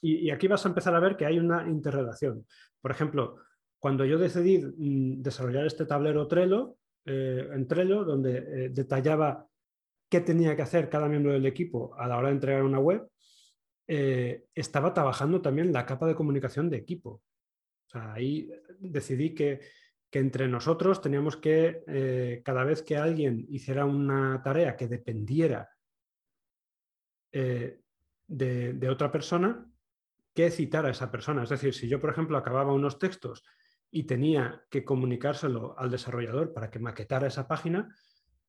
y, 0.00 0.30
aquí 0.30 0.48
vas 0.48 0.64
a 0.64 0.68
empezar 0.68 0.94
a 0.94 1.00
ver 1.00 1.16
que 1.16 1.26
hay 1.26 1.38
una 1.38 1.66
interrelación. 1.68 2.46
Por 2.80 2.90
ejemplo, 2.90 3.36
cuando 3.78 4.04
yo 4.04 4.18
decidí 4.18 4.58
mm, 4.58 5.22
desarrollar 5.22 5.66
este 5.66 5.86
tablero 5.86 6.26
Trello, 6.28 6.76
eh, 7.04 7.48
en 7.52 7.66
Trello, 7.66 8.04
donde 8.04 8.38
eh, 8.38 8.68
detallaba 8.70 9.46
qué 10.08 10.20
tenía 10.20 10.54
que 10.56 10.62
hacer 10.62 10.88
cada 10.88 11.08
miembro 11.08 11.32
del 11.32 11.46
equipo 11.46 11.94
a 11.96 12.06
la 12.06 12.18
hora 12.18 12.28
de 12.28 12.34
entregar 12.34 12.62
una 12.62 12.78
web, 12.78 13.08
estaba 13.88 14.92
trabajando 14.92 15.40
también 15.40 15.72
la 15.72 15.86
capa 15.86 16.08
de 16.08 16.16
comunicación 16.16 16.68
de 16.68 16.76
equipo 16.76 17.22
ahí 17.92 18.50
decidí 18.78 19.34
que, 19.34 19.60
entre 20.12 20.48
nosotros 20.48 21.02
teníamos 21.02 21.36
que, 21.36 21.82
eh, 21.86 22.40
cada 22.42 22.64
vez 22.64 22.82
que 22.82 22.96
alguien 22.96 23.44
hiciera 23.50 23.84
una 23.84 24.42
tarea 24.42 24.74
que 24.74 24.88
dependiera 24.88 25.68
eh, 27.32 27.80
de, 28.26 28.88
otra 28.88 29.12
persona, 29.12 29.70
que 30.36 30.50
citara 30.50 30.88
a 30.88 30.90
esa 30.92 31.10
persona. 31.10 31.42
Es 31.42 31.48
decir, 31.48 31.74
si 31.74 31.88
yo, 31.88 31.98
por 31.98 32.10
ejemplo, 32.10 32.36
acababa 32.36 32.74
unos 32.74 32.98
textos 32.98 33.42
y 33.90 34.04
tenía 34.04 34.62
que 34.70 34.84
comunicárselo 34.84 35.74
al 35.78 35.90
desarrollador 35.90 36.52
para 36.52 36.70
que 36.70 36.78
maquetara 36.78 37.26
esa 37.26 37.48
página, 37.48 37.88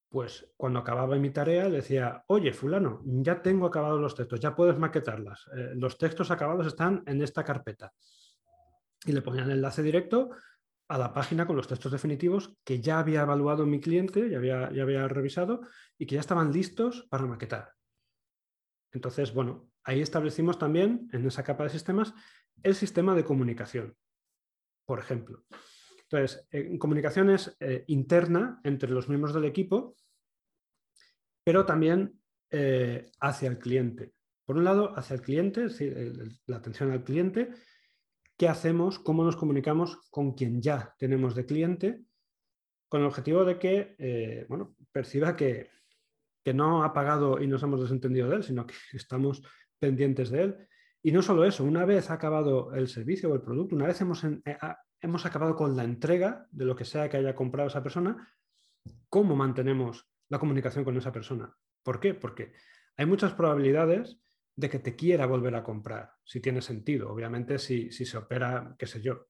pues 0.09 0.51
cuando 0.57 0.79
acababa 0.79 1.15
mi 1.15 1.29
tarea 1.29 1.69
decía, 1.69 2.25
oye, 2.27 2.51
fulano, 2.51 3.01
ya 3.05 3.41
tengo 3.41 3.67
acabados 3.67 4.01
los 4.01 4.15
textos, 4.15 4.41
ya 4.41 4.53
puedes 4.53 4.77
maquetarlas. 4.77 5.49
Eh, 5.55 5.71
los 5.75 5.97
textos 5.97 6.29
acabados 6.29 6.67
están 6.67 7.03
en 7.07 7.21
esta 7.21 7.45
carpeta 7.45 7.93
y 9.05 9.13
le 9.13 9.21
ponían 9.21 9.45
el 9.45 9.57
enlace 9.57 9.81
directo 9.81 10.31
a 10.89 10.97
la 10.97 11.13
página 11.13 11.47
con 11.47 11.55
los 11.55 11.67
textos 11.67 11.93
definitivos 11.93 12.57
que 12.65 12.81
ya 12.81 12.99
había 12.99 13.21
evaluado 13.21 13.65
mi 13.65 13.79
cliente, 13.79 14.29
ya 14.29 14.37
había, 14.37 14.71
ya 14.71 14.83
había 14.83 15.07
revisado 15.07 15.61
y 15.97 16.05
que 16.05 16.15
ya 16.15 16.21
estaban 16.21 16.51
listos 16.51 17.07
para 17.09 17.25
maquetar. 17.25 17.73
Entonces, 18.91 19.33
bueno, 19.33 19.69
ahí 19.87 20.01
establecimos 20.01 20.59
también 20.59 21.09
en 21.13 21.25
esa 21.25 21.43
capa 21.43 21.63
de 21.63 21.69
sistemas 21.69 22.13
el 22.61 22.75
sistema 22.75 23.15
de 23.15 23.23
comunicación, 23.23 23.95
por 24.85 24.99
ejemplo. 24.99 25.45
Entonces, 26.03 26.47
en 26.51 26.77
comunicación 26.77 27.29
es 27.29 27.55
eh, 27.59 27.83
interna 27.87 28.59
entre 28.63 28.91
los 28.91 29.09
miembros 29.09 29.33
del 29.33 29.45
equipo, 29.45 29.95
pero 31.43 31.65
también 31.65 32.21
eh, 32.51 33.09
hacia 33.19 33.49
el 33.49 33.59
cliente. 33.59 34.13
Por 34.45 34.57
un 34.57 34.63
lado, 34.63 34.97
hacia 34.97 35.15
el 35.15 35.21
cliente, 35.21 35.65
es 35.65 35.77
decir, 35.77 36.39
la 36.45 36.57
atención 36.57 36.91
al 36.91 37.03
cliente, 37.03 37.51
qué 38.37 38.47
hacemos, 38.47 38.99
cómo 38.99 39.23
nos 39.23 39.35
comunicamos 39.35 39.97
con 40.09 40.33
quien 40.33 40.61
ya 40.61 40.95
tenemos 40.97 41.35
de 41.35 41.45
cliente, 41.45 42.03
con 42.89 43.01
el 43.01 43.07
objetivo 43.07 43.43
de 43.45 43.59
que 43.59 43.95
eh, 43.97 44.45
bueno, 44.49 44.75
perciba 44.91 45.35
que, 45.35 45.69
no 46.53 46.85
ha 46.85 46.93
pagado 46.93 47.41
y 47.41 47.47
nos 47.47 47.61
hemos 47.63 47.81
desentendido 47.81 48.29
de 48.29 48.37
él, 48.37 48.43
sino 48.43 48.65
que 48.65 48.73
estamos 48.93 49.43
pendientes 49.79 50.29
de 50.29 50.43
él. 50.43 50.57
Y 51.01 51.11
no 51.11 51.21
solo 51.21 51.45
eso, 51.45 51.63
una 51.63 51.85
vez 51.85 52.09
acabado 52.09 52.73
el 52.73 52.87
servicio 52.87 53.29
o 53.29 53.35
el 53.35 53.41
producto, 53.41 53.75
una 53.75 53.87
vez 53.87 54.01
hemos, 54.01 54.23
eh, 54.23 54.41
hemos 55.01 55.25
acabado 55.25 55.55
con 55.55 55.75
la 55.75 55.83
entrega 55.83 56.47
de 56.51 56.65
lo 56.65 56.75
que 56.75 56.85
sea 56.85 57.09
que 57.09 57.17
haya 57.17 57.35
comprado 57.35 57.67
esa 57.67 57.83
persona, 57.83 58.27
¿cómo 59.09 59.35
mantenemos 59.35 60.07
la 60.29 60.39
comunicación 60.39 60.83
con 60.83 60.97
esa 60.97 61.11
persona? 61.11 61.53
¿Por 61.83 61.99
qué? 61.99 62.13
Porque 62.13 62.53
hay 62.97 63.05
muchas 63.05 63.33
probabilidades 63.33 64.19
de 64.57 64.69
que 64.69 64.79
te 64.79 64.95
quiera 64.95 65.27
volver 65.27 65.55
a 65.55 65.63
comprar, 65.63 66.11
si 66.23 66.41
tiene 66.41 66.61
sentido. 66.61 67.11
Obviamente, 67.11 67.59
si, 67.59 67.91
se 67.91 68.17
opera, 68.17 68.75
qué 68.77 68.87
sé 68.87 69.01
yo, 69.01 69.27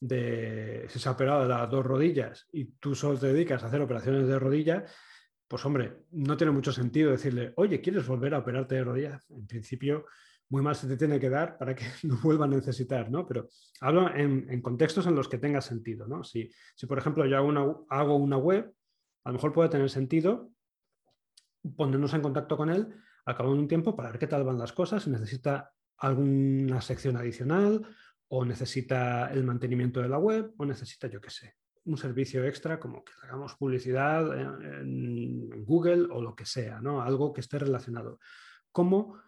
de, 0.00 0.86
si 0.88 0.98
se 0.98 1.08
ha 1.08 1.12
operado 1.12 1.42
de 1.42 1.48
las 1.48 1.70
dos 1.70 1.84
rodillas 1.84 2.48
y 2.52 2.64
tú 2.78 2.94
solo 2.94 3.18
te 3.18 3.32
dedicas 3.32 3.62
a 3.62 3.66
hacer 3.66 3.82
operaciones 3.82 4.26
de 4.26 4.38
rodilla, 4.38 4.84
pues 5.48 5.64
hombre, 5.64 6.04
no 6.12 6.36
tiene 6.36 6.52
mucho 6.52 6.72
sentido 6.72 7.10
decirle, 7.10 7.52
oye, 7.56 7.80
¿quieres 7.80 8.06
volver 8.06 8.34
a 8.34 8.38
operarte 8.38 8.74
de 8.74 8.84
rodilla? 8.84 9.20
En 9.30 9.46
principio, 9.46 10.06
muy 10.48 10.62
mal 10.62 10.74
se 10.74 10.86
te 10.86 10.96
tiene 10.96 11.20
que 11.20 11.30
dar 11.30 11.58
para 11.58 11.74
que 11.74 11.84
no 12.04 12.18
vuelva 12.22 12.46
a 12.46 12.48
necesitar, 12.48 13.10
¿no? 13.10 13.26
Pero 13.26 13.48
hablo 13.80 14.14
en, 14.14 14.60
contextos 14.62 15.06
en 15.06 15.14
los 15.14 15.28
que 15.28 15.38
tenga 15.38 15.60
sentido, 15.60 16.06
¿no? 16.06 16.24
Si, 16.24 16.50
si 16.74 16.86
por 16.86 16.98
ejemplo, 16.98 17.26
yo 17.26 17.36
hago 17.36 17.48
una, 17.48 17.74
hago 17.88 18.16
una 18.16 18.36
web, 18.36 18.72
a 19.24 19.30
lo 19.30 19.34
mejor 19.34 19.52
puede 19.52 19.68
tener 19.68 19.90
sentido 19.90 20.50
ponernos 21.76 22.14
en 22.14 22.22
contacto 22.22 22.56
con 22.56 22.70
él 22.70 22.94
al 23.24 23.36
cabo 23.36 23.52
de 23.52 23.58
un 23.58 23.68
tiempo 23.68 23.96
para 23.96 24.10
ver 24.10 24.20
qué 24.20 24.28
tal 24.28 24.44
van 24.44 24.58
las 24.58 24.72
cosas, 24.72 25.02
si 25.02 25.10
necesita 25.10 25.72
alguna 25.98 26.80
sección 26.80 27.16
adicional 27.16 27.84
o 28.28 28.44
necesita 28.44 29.32
el 29.32 29.42
mantenimiento 29.42 30.00
de 30.00 30.08
la 30.08 30.18
web 30.18 30.52
o 30.56 30.64
necesita, 30.64 31.08
yo 31.08 31.20
qué 31.20 31.30
sé, 31.30 31.54
un 31.86 31.96
servicio 31.96 32.44
extra 32.44 32.78
como 32.78 33.04
que 33.04 33.12
hagamos 33.22 33.54
publicidad 33.54 34.38
en, 34.38 35.64
Google 35.64 36.08
o 36.10 36.20
lo 36.20 36.34
que 36.36 36.44
sea, 36.44 36.80
¿no? 36.80 37.02
algo 37.02 37.32
que 37.32 37.40
esté 37.40 37.58
relacionado. 37.58 38.18
¿Cómo 38.70 39.18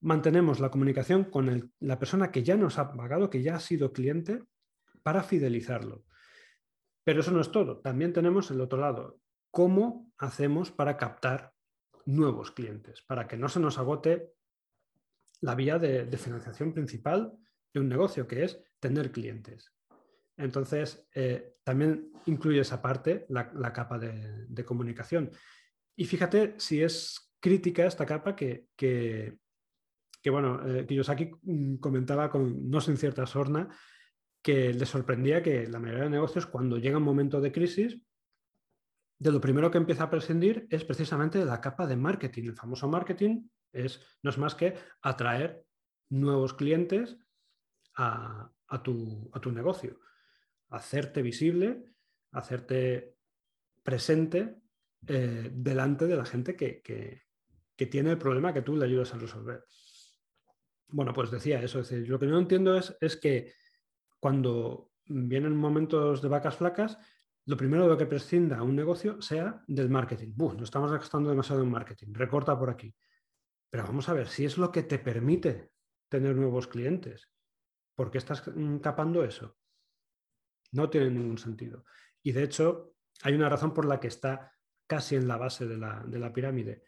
mantenemos 0.00 0.60
la 0.60 0.70
comunicación 0.70 1.24
con 1.24 1.72
la 1.80 1.98
persona 1.98 2.30
que 2.30 2.42
ya 2.42 2.56
nos 2.56 2.78
ha 2.78 2.92
pagado, 2.92 3.28
que 3.28 3.42
ya 3.42 3.56
ha 3.56 3.60
sido 3.60 3.92
cliente, 3.92 4.42
para 5.02 5.22
fidelizarlo? 5.22 6.04
Pero 7.04 7.20
eso 7.20 7.32
no 7.32 7.40
es 7.40 7.50
todo. 7.50 7.80
También 7.80 8.12
tenemos 8.12 8.50
el 8.50 8.60
otro 8.60 8.78
lado. 8.78 9.18
¿Cómo 9.50 10.12
hacemos 10.18 10.70
para 10.70 10.96
captar 10.96 11.52
nuevos 12.04 12.50
clientes, 12.50 13.02
para 13.02 13.26
que 13.26 13.36
no 13.36 13.48
se 13.48 13.60
nos 13.60 13.78
agote 13.78 14.32
la 15.40 15.54
vía 15.54 15.78
de, 15.78 16.06
financiación 16.16 16.72
principal 16.72 17.32
de 17.72 17.80
un 17.80 17.88
negocio, 17.88 18.26
que 18.26 18.44
es 18.44 18.62
tener 18.80 19.12
clientes. 19.12 19.72
Entonces, 20.36 21.08
eh, 21.14 21.56
también 21.64 22.12
incluye 22.26 22.60
esa 22.60 22.80
parte, 22.80 23.26
la, 23.28 23.72
capa 23.72 23.98
de, 23.98 24.64
comunicación. 24.64 25.30
Y 25.96 26.04
fíjate 26.04 26.54
si 26.58 26.82
es 26.82 27.32
crítica 27.40 27.86
esta 27.86 28.06
capa 28.06 28.34
que, 28.34 28.68
que, 28.76 29.38
bueno, 30.30 30.66
eh, 30.66 30.86
Kiyosaki 30.86 31.30
mm, 31.42 31.76
comentaba 31.76 32.30
con 32.30 32.70
no 32.70 32.80
sin 32.80 32.96
cierta 32.96 33.26
sorna 33.26 33.68
que 34.42 34.72
le 34.72 34.86
sorprendía 34.86 35.42
que 35.42 35.66
la 35.68 35.78
mayoría 35.78 36.04
de 36.04 36.10
negocios 36.10 36.46
cuando 36.46 36.78
llega 36.78 36.98
un 36.98 37.04
momento 37.04 37.40
de 37.40 37.52
crisis 37.52 38.00
de 39.22 39.30
lo 39.30 39.40
primero 39.40 39.70
que 39.70 39.78
empieza 39.78 40.04
a 40.04 40.10
prescindir 40.10 40.66
es 40.68 40.84
precisamente 40.84 41.44
la 41.44 41.60
capa 41.60 41.86
de 41.86 41.94
marketing. 41.94 42.44
El 42.48 42.56
famoso 42.56 42.88
marketing 42.88 43.48
es, 43.72 44.00
no 44.20 44.30
es 44.30 44.38
más 44.38 44.56
que 44.56 44.74
atraer 45.00 45.64
nuevos 46.10 46.54
clientes 46.54 47.16
a, 47.94 48.50
tu, 48.82 49.30
negocio, 49.52 50.00
hacerte 50.72 51.22
visible, 51.22 51.84
hacerte 52.32 53.16
presente 53.82 54.56
eh, 55.06 55.50
delante 55.52 56.06
de 56.06 56.16
la 56.16 56.24
gente 56.24 56.56
que, 56.56 57.22
tiene 57.90 58.12
el 58.12 58.18
problema 58.18 58.52
que 58.52 58.62
tú 58.62 58.76
le 58.76 58.84
ayudas 58.84 59.12
a 59.12 59.18
resolver. 59.18 59.64
Bueno, 60.86 61.12
pues 61.12 61.32
decía 61.32 61.60
eso, 61.60 61.80
es 61.80 61.90
lo 61.90 62.16
que 62.16 62.26
no 62.26 62.38
entiendo 62.38 62.76
es, 62.76 62.96
es 63.00 63.16
que 63.16 63.54
cuando 64.20 64.92
vienen 65.06 65.56
momentos 65.56 66.22
de 66.22 66.28
vacas 66.28 66.58
flacas, 66.58 66.96
lo 67.46 67.56
primero 67.56 67.82
de 67.82 67.88
lo 67.88 67.98
que 67.98 68.06
prescinda 68.06 68.62
un 68.62 68.76
negocio 68.76 69.20
sea 69.20 69.64
del 69.66 69.90
marketing. 69.90 70.32
No 70.36 70.62
estamos 70.62 70.92
gastando 70.92 71.28
demasiado 71.28 71.60
en 71.64 71.70
marketing, 71.70 72.12
recorta 72.12 72.56
por 72.56 72.70
aquí. 72.70 72.94
Pero 73.68 73.82
vamos 73.82 74.08
a 74.08 74.12
ver, 74.12 74.28
si 74.28 74.44
es 74.44 74.58
lo 74.58 74.70
que 74.70 74.84
te 74.84 75.00
permite 75.00 75.72
tener 76.08 76.36
nuevos 76.36 76.68
clientes, 76.68 77.28
¿por 77.96 78.12
qué 78.12 78.18
estás 78.18 78.44
capando 78.80 79.24
eso? 79.24 79.56
No 80.72 80.90
tiene 80.90 81.10
ningún 81.10 81.38
sentido. 81.38 81.84
Y 82.22 82.32
de 82.32 82.42
hecho, 82.44 82.94
hay 83.22 83.34
una 83.34 83.48
razón 83.48 83.72
por 83.72 83.86
la 83.86 84.00
que 84.00 84.08
está 84.08 84.52
casi 84.86 85.16
en 85.16 85.28
la 85.28 85.36
base 85.36 85.66
de 85.66 85.76
la, 85.76 86.02
de 86.06 86.18
la 86.18 86.32
pirámide. 86.32 86.84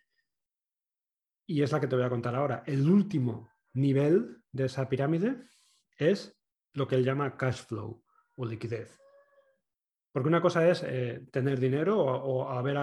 Y 1.46 1.62
es 1.62 1.72
la 1.72 1.80
que 1.80 1.86
te 1.86 1.96
voy 1.96 2.04
a 2.04 2.10
contar 2.10 2.34
ahora. 2.34 2.62
El 2.66 2.88
último 2.88 3.50
nivel 3.74 4.42
de 4.52 4.66
esa 4.66 4.88
pirámide 4.88 5.48
es 5.96 6.38
lo 6.72 6.88
que 6.88 6.96
él 6.96 7.04
llama 7.04 7.36
cash 7.36 7.64
flow 7.66 8.02
o 8.36 8.46
liquidez. 8.46 8.98
Porque 10.12 10.28
una 10.28 10.40
cosa 10.40 10.68
es 10.68 10.82
eh, 10.86 11.26
tener 11.32 11.58
dinero 11.58 11.98
o, 11.98 12.48
haber 12.48 12.76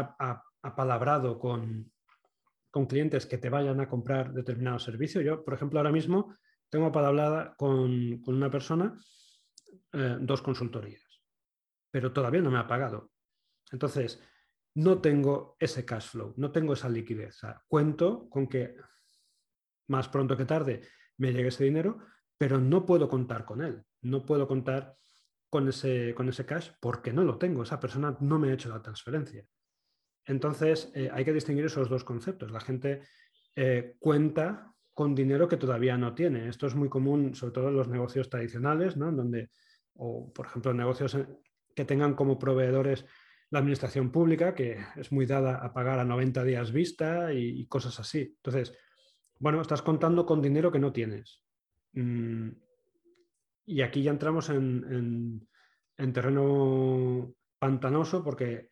apalabrado 0.62 1.40
con, 1.40 1.92
clientes 2.88 3.26
que 3.26 3.38
te 3.38 3.50
vayan 3.50 3.80
a 3.80 3.88
comprar 3.88 4.34
determinado 4.34 4.80
servicio. 4.80 5.22
Yo, 5.22 5.44
por 5.44 5.54
ejemplo, 5.54 5.80
ahora 5.80 5.92
mismo 5.92 6.36
tengo 6.70 6.88
apalabrada 6.88 7.54
con, 7.56 8.22
con 8.22 8.36
una 8.36 8.52
persona 8.52 8.98
eh, 9.94 10.18
dos 10.20 10.42
consultorías, 10.42 11.22
pero 11.90 12.12
todavía 12.12 12.42
no 12.42 12.52
me 12.52 12.60
ha 12.60 12.68
pagado. 12.68 13.12
Entonces, 13.72 14.22
no 14.76 15.02
tengo 15.02 15.58
ese 15.60 15.86
cash 15.86 16.10
flow, 16.10 16.34
no 16.38 16.52
tengo 16.52 16.74
esa 16.74 16.90
liquidez. 16.90 17.40
cuento 17.68 18.30
con 18.30 18.48
que 18.48 18.76
más 19.88 20.08
pronto 20.08 20.38
que 20.38 20.46
tarde 20.46 20.82
me 21.18 21.34
llegue 21.34 21.50
ese 21.50 21.66
dinero, 21.66 22.00
pero 22.38 22.60
no 22.60 22.86
puedo 22.86 23.10
contar 23.10 23.46
con 23.46 23.62
él. 23.62 23.84
No 24.02 24.26
puedo 24.26 24.48
contar 24.48 24.96
con 25.50 25.68
ese, 25.68 26.16
con 26.16 26.30
ese 26.30 26.46
cash 26.46 26.72
porque 26.80 27.12
no 27.12 27.24
lo 27.24 27.38
tengo, 27.38 27.64
esa 27.64 27.80
persona 27.80 28.18
no 28.22 28.40
me 28.40 28.50
ha 28.50 28.54
hecho 28.54 28.70
la 28.70 28.82
transferencia. 28.82 29.46
Entonces, 30.26 30.92
eh, 30.96 31.10
hay 31.12 31.26
que 31.26 31.34
distinguir 31.34 31.66
esos 31.66 31.90
dos 31.90 32.04
conceptos. 32.04 32.52
La 32.52 32.62
gente 32.62 33.02
eh, 33.56 33.98
cuenta 34.00 34.71
con 34.94 35.16
dinero 35.16 35.48
que 35.48 35.58
todavía 35.58 35.98
no 35.98 36.14
tiene. 36.14 36.48
Esto 36.48 36.68
es 36.68 36.76
muy 36.76 36.90
común, 36.90 37.36
sobre 37.36 37.54
todo 37.54 37.70
en 37.70 37.76
los 37.76 37.88
negocios 37.88 38.30
tradicionales, 38.30 38.98
¿no? 38.98 39.12
donde, 39.12 39.50
o 39.96 40.32
por 40.34 40.48
ejemplo, 40.48 40.74
negocios 40.74 41.18
que 41.76 41.86
tengan 41.86 42.14
como 42.14 42.38
proveedores 42.38 43.06
la 43.52 43.60
administración 43.60 44.12
pública, 44.12 44.56
que 44.56 44.78
es 44.96 45.12
muy 45.12 45.26
dada 45.26 45.58
a 45.58 45.74
pagar 45.74 46.00
a 46.00 46.06
90 46.06 46.44
días 46.44 46.72
vista 46.72 47.34
y, 47.34 47.66
cosas 47.68 48.00
así. 48.00 48.34
Entonces, 48.38 48.74
bueno, 49.40 49.62
estás 49.62 49.82
contando 49.82 50.26
con 50.26 50.42
dinero 50.42 50.72
que 50.72 50.80
no 50.80 50.94
tienes. 50.94 51.44
Mm, 51.94 52.50
y 53.66 53.82
aquí 53.82 54.04
ya 54.04 54.12
entramos 54.12 54.50
en, 54.50 55.48
terreno 56.14 57.36
pantanoso 57.60 58.24
porque 58.24 58.70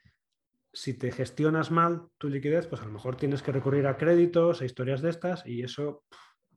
si 0.80 0.94
te 0.94 1.12
gestionas 1.12 1.72
mal 1.72 2.08
tu 2.18 2.30
liquidez, 2.30 2.66
pues 2.68 2.82
a 2.82 2.86
lo 2.86 2.92
mejor 2.92 3.18
tienes 3.18 3.44
que 3.44 3.52
recurrir 3.52 3.86
a 3.86 3.98
créditos, 3.98 4.62
a 4.62 4.66
historias 4.66 5.02
de 5.02 5.10
estas, 5.10 5.46
y 5.46 5.62
eso 5.62 6.06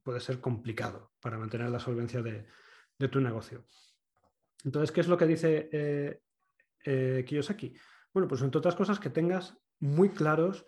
puede 0.04 0.20
ser 0.20 0.40
complicado 0.40 1.10
para 1.20 1.38
mantener 1.38 1.70
la 1.70 1.80
solvencia 1.80 2.22
de, 2.22 2.46
tu 3.08 3.20
negocio. 3.20 3.66
Entonces, 4.64 4.92
¿qué 4.92 5.00
es 5.00 5.08
lo 5.08 5.18
que 5.18 5.26
dice 5.26 5.68
eh, 5.72 6.20
eh, 6.84 7.24
Kiyosaki? 7.26 7.74
Bueno, 8.14 8.28
pues 8.28 8.42
entre 8.42 8.60
otras 8.60 8.76
cosas 8.76 9.00
que 9.00 9.10
tengas 9.10 9.58
muy 9.80 10.10
claros 10.10 10.66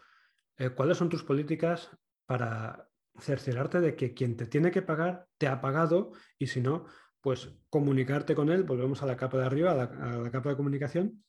eh, 0.57 0.71
cuáles 0.71 0.99
son 0.99 1.09
tus 1.09 1.23
políticas 1.23 1.97
para 2.27 2.88
cerciorarte 3.21 3.81
de 3.81 3.95
que 3.95 4.14
quien 4.14 4.37
te 4.37 4.47
tiene 4.47 4.73
que 4.73 4.83
pagar 4.83 5.29
te 5.38 5.47
ha 5.47 5.61
pagado 5.61 6.11
y 6.40 6.49
si 6.49 6.61
no, 6.61 6.87
pues 7.21 7.55
comunicarte 7.71 8.35
con 8.35 8.51
él, 8.51 8.64
volvemos 8.64 9.05
a 9.05 9.07
la 9.07 9.17
capa 9.17 9.38
de 9.38 9.47
arriba, 9.47 9.71
a 9.71 10.19
la, 10.19 10.31
capa 10.33 10.49
de 10.49 10.57
comunicación, 10.57 11.23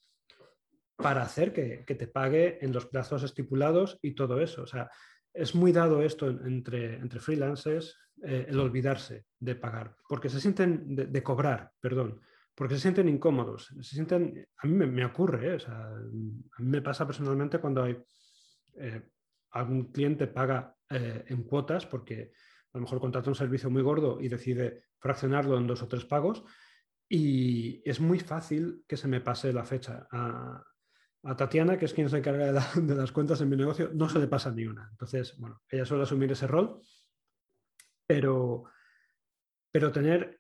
para 0.96 1.24
hacer 1.24 1.52
que, 1.54 1.84
te 1.84 2.08
pague 2.08 2.64
en 2.64 2.72
los 2.72 2.86
plazos 2.86 3.24
estipulados 3.24 4.00
y 4.02 4.16
todo 4.16 4.40
eso. 4.40 4.64
O 4.64 4.68
sea, 4.68 4.90
es 5.34 5.54
muy 5.56 5.72
dado 5.72 6.02
esto 6.02 6.30
entre, 6.30 6.96
entre 6.96 7.20
freelancers, 7.20 7.98
eh, 8.24 8.46
el 8.48 8.60
olvidarse 8.60 9.26
de 9.40 9.56
pagar, 9.56 9.96
porque 10.08 10.30
se 10.30 10.40
sienten, 10.40 10.96
de 10.96 11.24
cobrar, 11.24 11.72
perdón, 11.82 12.22
porque 12.56 12.76
se 12.76 12.82
sienten 12.82 13.10
incómodos. 13.10 13.74
Se 13.82 13.96
sienten, 13.96 14.48
a 14.58 14.68
mí 14.68 14.74
me, 14.74 15.06
ocurre, 15.06 15.56
¿eh? 15.56 15.58
a 15.68 16.00
mí 16.62 16.70
me 16.70 16.82
pasa 16.82 17.06
personalmente 17.06 17.60
cuando 17.60 17.84
hay 17.84 17.98
eh, 18.78 19.10
algún 19.52 19.92
cliente 19.92 20.28
paga 20.28 20.74
en 20.88 21.44
cuotas 21.46 21.88
porque 21.88 22.32
a 22.72 22.78
lo 22.78 22.82
mejor 22.82 23.00
contrata 23.00 23.30
un 23.30 23.36
servicio 23.36 23.72
muy 23.72 23.82
gordo 23.82 24.22
y 24.22 24.28
decide 24.28 24.84
fraccionarlo 25.00 25.58
en 25.58 25.66
dos 25.66 25.82
o 25.82 25.88
tres 25.88 26.06
pagos 26.06 26.44
y 27.10 27.82
es 27.90 28.00
muy 28.00 28.20
fácil 28.20 28.84
que 28.88 28.98
se 28.98 29.08
me 29.08 29.22
pase 29.22 29.54
la 29.54 29.64
fecha. 29.64 30.08
Tatiana, 31.34 31.80
que 31.80 31.86
es 31.86 31.94
quien 31.94 32.10
se 32.10 32.18
encarga 32.18 32.46
de, 32.76 32.96
las 32.96 33.12
cuentas 33.12 33.42
en 33.42 33.50
mi 33.50 33.56
negocio, 33.56 33.90
no 33.94 34.08
se 34.10 34.20
le 34.20 34.28
pasa 34.28 34.52
ni 34.52 34.66
una. 34.66 34.88
Entonces, 34.92 35.36
bueno, 35.38 35.62
ella 35.70 35.86
suele 35.86 36.04
asumir 36.04 36.32
ese 36.32 36.46
rol, 36.46 36.80
pero, 38.06 38.66
pero 39.72 39.92
tener 39.92 40.40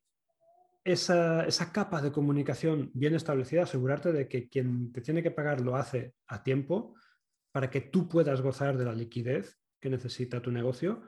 esa, 0.83 1.47
capa 1.73 2.01
de 2.01 2.11
comunicación 2.11 2.91
bien 2.93 3.15
establecida, 3.15 3.63
asegurarte 3.63 4.11
de 4.11 4.27
que 4.27 4.47
quien 4.47 4.91
te 4.91 5.01
tiene 5.01 5.23
que 5.23 5.31
pagar 5.31 5.61
lo 5.61 5.75
hace 5.75 6.13
a 6.27 6.43
tiempo 6.43 6.93
para 7.51 7.71
que 7.71 7.81
tú 7.81 8.07
puedas 8.07 8.41
gozar 8.41 8.77
de 8.77 8.85
la 8.85 8.93
liquidez 8.93 9.59
que 9.79 9.89
necesita 9.89 10.41
tu 10.41 10.51
negocio, 10.51 11.01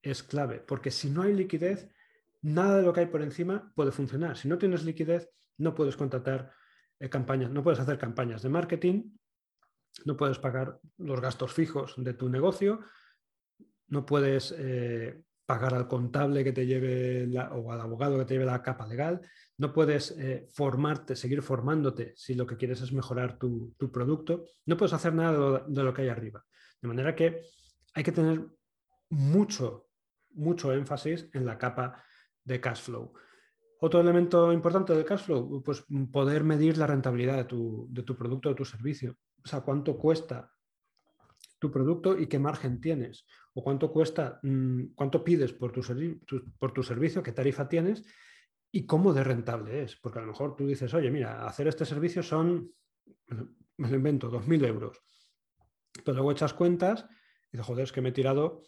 es 0.00 0.22
clave. 0.22 0.60
Porque 0.60 0.90
si 0.90 1.10
no 1.10 1.22
hay 1.22 1.34
liquidez, 1.34 1.90
nada 2.40 2.78
de 2.78 2.82
lo 2.82 2.92
que 2.94 3.00
hay 3.00 3.06
por 3.06 3.20
encima 3.20 3.72
puede 3.74 3.92
funcionar. 3.92 4.38
Si 4.38 4.48
no 4.48 4.56
tienes 4.56 4.84
liquidez, 4.84 5.28
no 5.58 5.74
puedes 5.74 5.96
contratar 5.96 6.52
campañas, 7.10 7.50
no 7.50 7.62
puedes 7.62 7.80
hacer 7.80 7.98
campañas 7.98 8.42
de 8.42 8.48
marketing, 8.48 9.10
no 10.04 10.16
puedes 10.16 10.38
pagar 10.38 10.78
los 10.98 11.20
gastos 11.20 11.52
fijos 11.52 11.94
de 11.96 12.14
tu 12.14 12.28
negocio, 12.28 12.80
no 13.88 14.06
puedes 14.06 14.54
eh, 14.56 15.22
pagar 15.44 15.74
al 15.74 15.86
contable 15.86 16.44
que 16.44 16.52
te 16.52 16.66
lleve 16.66 17.28
o 17.52 17.72
al 17.72 17.80
abogado 17.80 18.18
que 18.18 18.24
te 18.24 18.34
lleve 18.34 18.46
la 18.46 18.62
capa 18.62 18.86
legal. 18.86 19.20
No 19.58 19.72
puedes 19.72 20.12
eh, 20.18 20.48
formarte, 20.50 21.14
seguir 21.14 21.42
formándote 21.42 22.14
si 22.16 22.34
lo 22.34 22.46
que 22.46 22.56
quieres 22.56 22.80
es 22.80 22.92
mejorar 22.92 23.38
tu, 23.38 23.74
producto. 23.92 24.46
No 24.66 24.76
puedes 24.76 24.94
hacer 24.94 25.12
nada 25.12 25.64
de 25.66 25.82
lo, 25.82 25.92
que 25.92 26.02
hay 26.02 26.08
arriba. 26.08 26.44
De 26.80 26.88
manera 26.88 27.14
que 27.14 27.42
hay 27.94 28.02
que 28.02 28.12
tener 28.12 28.46
mucho, 29.10 29.88
mucho 30.30 30.72
énfasis 30.72 31.28
en 31.34 31.44
la 31.44 31.58
capa 31.58 32.02
de 32.44 32.60
cash 32.60 32.82
flow. 32.82 33.12
Otro 33.84 34.00
elemento 34.00 34.52
importante 34.52 34.94
del 34.94 35.04
cash 35.04 35.24
flow, 35.24 35.60
pues 35.60 35.84
poder 36.12 36.44
medir 36.44 36.78
la 36.78 36.86
rentabilidad 36.86 37.36
de 37.38 37.44
tu, 37.46 37.88
de 37.90 38.04
tu 38.04 38.16
producto 38.16 38.48
o 38.48 38.54
tu 38.54 38.64
servicio. 38.64 39.16
O 39.44 39.48
sea, 39.48 39.62
cuánto 39.62 39.98
cuesta 39.98 40.52
tu 41.58 41.68
producto 41.72 42.16
y 42.16 42.28
qué 42.28 42.38
margen 42.38 42.80
tienes, 42.80 43.26
o 43.54 43.64
cuánto 43.64 43.90
cuesta, 43.90 44.38
mm, 44.44 44.94
cuánto 44.94 45.24
pides 45.24 45.52
por 45.52 45.72
tu, 45.72 45.82
por 46.60 46.72
tu 46.72 46.84
servicio, 46.84 47.24
qué 47.24 47.32
tarifa 47.32 47.68
tienes 47.68 48.04
y 48.70 48.86
cómo 48.86 49.12
de 49.12 49.24
rentable 49.24 49.82
es. 49.82 49.96
Porque 49.96 50.20
a 50.20 50.22
lo 50.22 50.28
mejor 50.28 50.54
tú 50.54 50.64
dices, 50.64 50.94
oye, 50.94 51.10
mira, 51.10 51.44
hacer 51.44 51.66
este 51.66 51.84
servicio 51.84 52.22
son, 52.22 52.72
me 53.78 53.90
lo 53.90 53.96
invento, 53.96 54.30
2.000 54.30 54.64
euros. 54.64 55.02
Pero 56.04 56.14
luego 56.14 56.30
echas 56.30 56.54
cuentas 56.54 57.04
y 57.48 57.56
dices, 57.56 57.66
joder, 57.66 57.82
es 57.82 57.90
que 57.90 58.00
me 58.00 58.10
he 58.10 58.12
tirado, 58.12 58.62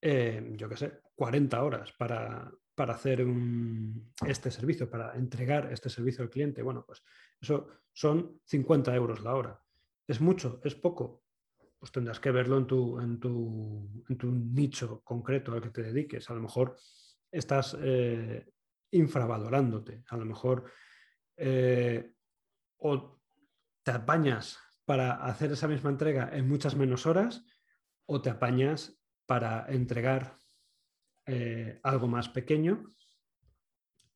eh, 0.00 0.52
yo 0.54 0.68
qué 0.68 0.76
sé, 0.76 1.00
40 1.16 1.60
horas 1.60 1.92
para, 1.98 2.52
para 2.80 2.94
hacer 2.94 3.22
este 4.26 4.50
servicio, 4.50 4.88
para 4.88 5.14
entregar 5.14 5.70
este 5.70 5.90
servicio 5.90 6.24
al 6.24 6.30
cliente. 6.30 6.62
Bueno, 6.62 6.82
pues 6.86 7.02
eso 7.38 7.68
son 7.92 8.40
50 8.46 8.96
euros 8.96 9.22
la 9.22 9.34
hora. 9.34 9.62
¿Es 10.08 10.18
mucho? 10.22 10.62
¿Es 10.64 10.74
poco? 10.74 11.22
pues 11.78 11.92
tendrás 11.92 12.18
que 12.20 12.30
verlo 12.30 12.56
en 12.56 12.66
tu, 12.66 12.98
en 12.98 13.20
tu, 13.20 14.30
nicho 14.32 15.02
concreto 15.04 15.52
al 15.52 15.60
que 15.60 15.68
te 15.68 15.82
dediques. 15.82 16.30
A 16.30 16.34
lo 16.34 16.40
mejor 16.40 16.74
estás 17.30 17.76
eh, 17.82 18.50
infravalorándote, 18.92 20.02
a 20.08 20.16
lo 20.16 20.24
mejor 20.24 20.64
eh, 21.36 22.14
o 22.78 23.20
te 23.82 23.90
apañas 23.90 24.58
para 24.86 25.22
hacer 25.26 25.52
esa 25.52 25.68
misma 25.68 25.90
entrega 25.90 26.30
en 26.32 26.48
muchas 26.48 26.76
menos 26.76 27.04
horas 27.04 27.44
o 28.06 28.22
te 28.22 28.30
apañas 28.30 28.98
para 29.26 29.66
entregar 29.68 30.38
eh, 31.32 31.78
algo 31.84 32.08
más 32.08 32.28
pequeño, 32.28 32.84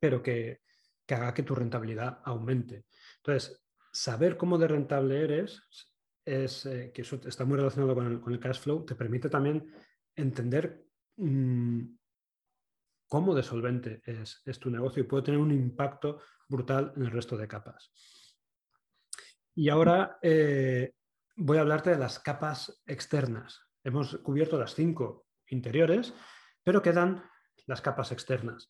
pero 0.01 0.21
que, 0.21 0.63
que 1.07 1.15
haga 1.15 1.33
que 1.33 1.45
tu 1.45 1.55
rentabilidad 1.55 2.21
aumente. 2.25 2.87
Entonces, 3.19 3.65
saber 3.93 4.37
cómo 4.37 4.59
de 4.59 4.67
rentable 4.67 5.23
eres 5.23 5.63
es 6.25 6.67
eh, 6.67 6.91
que 6.93 7.03
eso 7.03 7.21
está 7.25 7.45
muy 7.45 7.57
relacionado 7.57 7.95
con 7.95 8.33
el, 8.33 8.41
cash 8.41 8.59
flow, 8.59 8.85
te 8.85 8.97
permite 8.97 9.29
también 9.29 9.73
entender 10.17 10.85
mm, 11.17 11.83
cómo 13.07 13.33
de 13.33 13.45
solvente 13.45 14.03
es, 14.05 14.43
tu 14.59 14.71
negocio 14.71 15.03
y 15.03 15.07
puede 15.07 15.23
tener 15.23 15.39
un 15.39 15.53
impacto 15.53 16.21
brutal 16.49 16.93
en 16.97 17.03
el 17.03 17.13
resto 17.13 17.37
de 17.37 17.47
capas. 17.47 17.93
Y 19.55 19.69
ahora 19.69 20.19
eh, 20.21 20.95
voy 21.37 21.59
a 21.59 21.61
hablarte 21.61 21.91
de 21.91 21.99
las 21.99 22.19
capas 22.19 22.83
externas. 22.87 23.61
Hemos 23.85 24.17
cubierto 24.19 24.59
las 24.59 24.75
cinco 24.75 25.27
interiores, 25.47 26.13
pero 26.65 26.83
quedan 26.83 27.23
las 27.67 27.81
capas 27.81 28.11
externas. 28.11 28.69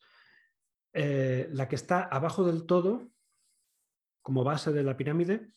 Eh, 0.93 1.49
la 1.53 1.69
que 1.69 1.77
está 1.77 2.03
abajo 2.03 2.45
del 2.45 2.67
todo, 2.67 3.11
como 4.23 4.45
base 4.45 4.73
de 4.73 4.83
la 4.83 4.97
pirámide, 4.97 5.49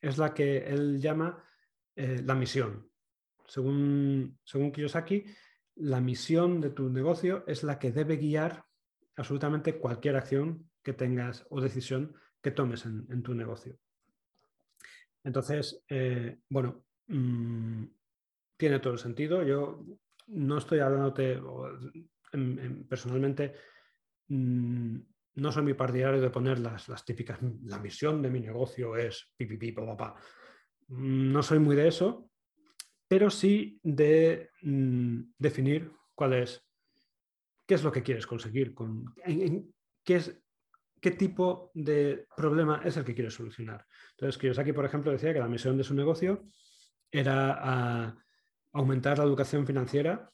es 0.00 0.18
la 0.18 0.32
que 0.32 0.58
él 0.58 1.00
llama 1.00 1.44
eh, 1.96 2.22
la 2.24 2.34
misión. 2.34 2.90
Según, 3.46 4.38
según 4.44 4.72
Kiyosaki, 4.72 5.24
la 5.76 6.00
misión 6.00 6.60
de 6.60 6.70
tu 6.70 6.88
negocio 6.88 7.44
es 7.46 7.62
la 7.62 7.78
que 7.78 7.92
debe 7.92 8.16
guiar 8.16 8.64
absolutamente 9.16 9.78
cualquier 9.78 10.16
acción 10.16 10.70
que 10.82 10.92
tengas 10.92 11.46
o 11.50 11.60
decisión 11.60 12.14
que 12.40 12.50
tomes 12.50 12.86
en, 12.86 13.22
tu 13.22 13.34
negocio. 13.34 13.78
Entonces, 15.22 15.84
eh, 15.88 16.40
bueno, 16.48 16.84
mm, 17.08 17.84
tiene 18.56 18.78
todo 18.78 18.94
el 18.94 18.98
sentido. 18.98 19.42
Yo 19.42 19.84
no 20.30 20.58
estoy 20.58 20.80
hablándote 20.80 21.40
personalmente, 22.88 23.54
mm, 24.28 24.96
no 25.34 25.52
soy 25.52 25.62
mi 25.62 25.74
partidario 25.74 26.20
de 26.20 26.30
poner 26.30 26.58
las, 26.58 26.88
las, 26.88 27.04
típicas, 27.04 27.38
la 27.64 27.78
misión 27.78 28.22
de 28.22 28.30
mi 28.30 28.40
negocio 28.40 28.96
es 28.96 29.32
pipipi, 29.36 29.72
papá. 29.72 30.14
No 30.88 31.42
soy 31.42 31.58
muy 31.58 31.76
de 31.76 31.88
eso, 31.88 32.30
pero 33.08 33.30
sí 33.30 33.80
de 33.82 34.50
mm, 34.62 35.20
definir 35.38 35.90
cuál 36.14 36.34
es, 36.34 36.64
qué 37.66 37.74
es 37.74 37.84
lo 37.84 37.92
que 37.92 38.02
quieres 38.02 38.26
conseguir, 38.26 38.74
con, 38.74 39.14
qué, 40.04 40.16
es, 40.16 40.40
qué 41.00 41.10
tipo 41.12 41.70
de 41.74 42.26
problema 42.36 42.82
es 42.84 42.96
el 42.96 43.04
que 43.04 43.14
quieres 43.14 43.34
solucionar. 43.34 43.86
Entonces, 44.12 44.38
Kiyosaki, 44.38 44.72
por 44.72 44.84
ejemplo, 44.84 45.10
decía 45.12 45.32
que 45.32 45.40
la 45.40 45.48
misión 45.48 45.76
de 45.76 45.84
su 45.84 45.94
negocio 45.94 46.44
era 47.10 47.58
ah, 47.60 48.16
aumentar 48.72 49.18
la 49.18 49.24
educación 49.24 49.66
financiera 49.66 50.30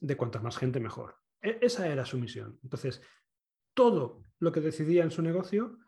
de 0.00 0.16
cuanta 0.16 0.40
más 0.40 0.56
gente 0.56 0.80
mejor. 0.80 1.16
E, 1.40 1.58
esa 1.60 1.88
era 1.88 2.04
su 2.04 2.18
misión. 2.18 2.58
Entonces, 2.62 3.02
todo 3.74 4.24
lo 4.38 4.52
que 4.52 4.60
decidía 4.60 5.04
en 5.04 5.10
su 5.10 5.22
negocio 5.22 5.78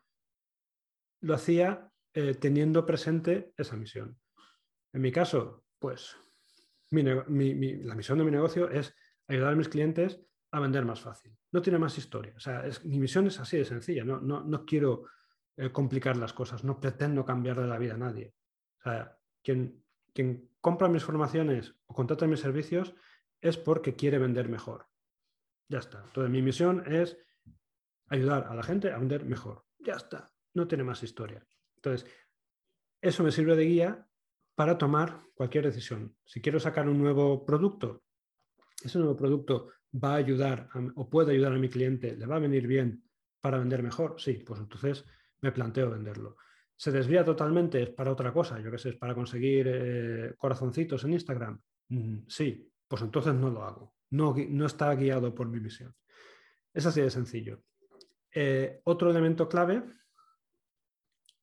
lo 1.23 1.35
hacía 1.35 1.91
eh, 2.15 2.35
teniendo 2.35 2.87
presente 2.87 3.53
esa 3.57 3.77
misión. 3.77 4.19
En 4.93 5.01
mi 5.01 5.13
caso, 5.13 5.65
pues 5.79 6.17
la 6.91 7.95
misión 7.95 8.19
de 8.19 8.25
mi 8.25 8.31
negocio 8.31 8.69
es 8.69 8.95
ayudar 9.29 9.53
a 9.53 9.57
mis 9.57 9.69
clientes 9.69 10.21
a 10.51 10.61
vender 10.61 10.85
más 10.85 11.01
fácil. 11.01 11.37
No 11.53 11.63
tiene 11.63 11.79
más 11.79 11.97
historia. 11.97 12.35
O 12.37 12.41
sea, 12.41 12.65
mi 12.85 12.99
misión 12.99 13.27
es 13.29 13.39
así 13.39 13.57
de 13.57 13.65
sencilla. 13.65 14.05
No, 14.05 14.21
no, 14.21 14.65
quiero 14.65 15.05
eh, 15.57 15.71
complicar 15.71 16.17
las 16.17 16.33
cosas. 16.33 16.65
No 16.65 16.81
pretendo 16.81 17.25
cambiarle 17.25 17.67
la 17.69 17.79
vida 17.79 17.95
a 17.95 17.99
nadie. 17.99 18.35
Quien 19.43 20.50
compra 20.61 20.89
mis 20.89 21.05
formaciones 21.05 21.75
o 21.87 21.95
contrata 21.95 22.27
mis 22.27 22.41
servicios 22.41 22.95
es 23.41 23.57
porque 23.57 23.97
quiere 23.97 24.19
vender 24.19 24.49
mejor. 24.49 24.87
Ya 25.69 25.79
está. 25.79 26.03
Entonces, 26.05 26.31
mi 26.31 26.43
misión 26.43 26.83
es 26.93 27.17
ayudar 28.09 28.47
a 28.49 28.55
la 28.55 28.63
gente 28.63 28.91
a 28.91 28.99
vender 28.99 29.25
mejor. 29.25 29.65
Ya 29.79 29.95
está. 29.95 30.31
No 30.55 30.67
tiene 30.67 30.85
más 30.85 31.03
historia. 31.03 31.47
Entonces, 31.77 32.11
eso 33.01 33.23
me 33.23 33.33
sirve 33.33 33.57
de 33.57 33.65
guía 33.65 34.09
para 34.55 34.77
tomar 34.77 35.23
cualquier 35.35 35.65
decisión. 35.65 36.17
Si 36.25 36.43
quiero 36.43 36.61
sacar 36.61 36.89
un 36.89 36.99
nuevo 36.99 37.47
producto, 37.47 38.03
ese 38.83 38.99
nuevo 38.99 39.17
producto 39.17 39.71
va 39.93 40.13
a 40.13 40.17
ayudar 40.17 40.69
o 40.97 41.09
puede 41.09 41.33
ayudar 41.33 41.53
a 41.55 41.59
mi 41.59 41.69
cliente, 41.69 42.17
le 42.17 42.27
va 42.27 42.37
a 42.37 42.41
venir 42.41 42.67
bien 42.67 43.03
para 43.41 43.59
vender 43.59 43.83
mejor, 43.83 44.21
sí, 44.21 44.35
pues 44.47 44.61
entonces 44.61 45.05
me 45.41 45.53
planteo 45.53 45.91
venderlo. 45.91 46.37
¿Se 46.81 46.91
desvía 46.91 47.23
totalmente? 47.23 47.83
¿Es 47.83 47.91
para 47.91 48.11
otra 48.11 48.33
cosa? 48.33 48.59
Yo 48.59 48.71
qué 48.71 48.79
sé, 48.79 48.89
es 48.89 48.97
para 48.97 49.15
conseguir 49.15 49.67
eh, 49.69 50.35
corazoncitos 50.39 51.05
en 51.05 51.13
Instagram. 51.13 51.61
Mm, 51.89 52.21
sí, 52.27 52.73
pues 52.89 53.03
entonces 53.03 53.35
no 53.35 53.51
lo 53.51 53.65
hago. 53.65 53.97
No, 54.09 54.35
no 54.49 54.65
está 54.65 54.95
guiado 54.95 55.35
por 55.35 55.47
mi 55.47 55.61
misión. 55.61 55.95
Es 56.73 56.87
así 56.87 57.03
de 57.03 57.11
sencillo. 57.11 57.65
Eh, 58.33 58.81
otro 58.85 59.11
elemento 59.11 59.47
clave, 59.47 59.83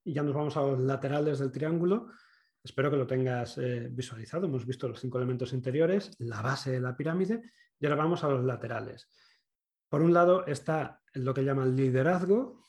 y 0.03 0.11
ya 0.11 0.23
nos 0.23 0.33
vamos 0.33 0.57
a 0.57 0.61
los 0.61 0.79
laterales 0.79 1.37
del 1.37 1.51
triángulo, 1.51 2.09
espero 2.63 2.89
que 2.89 2.97
lo 2.97 3.05
tengas 3.05 3.59
eh, 3.59 3.89
visualizado. 3.91 4.47
Hemos 4.47 4.65
visto 4.65 4.87
los 4.87 4.99
cinco 4.99 5.19
elementos 5.19 5.53
interiores, 5.53 6.15
la 6.17 6.41
base 6.41 6.71
de 6.71 6.79
la 6.79 6.97
pirámide, 6.97 7.43
y 7.79 7.85
ahora 7.85 7.97
vamos 7.97 8.23
a 8.23 8.29
los 8.29 8.43
laterales. 8.43 9.07
Por 9.87 10.01
un 10.01 10.15
lado 10.15 10.47
está 10.47 11.03
lo 11.13 11.31
que 11.35 11.43
llaman 11.43 11.75
liderazgo, 11.75 12.63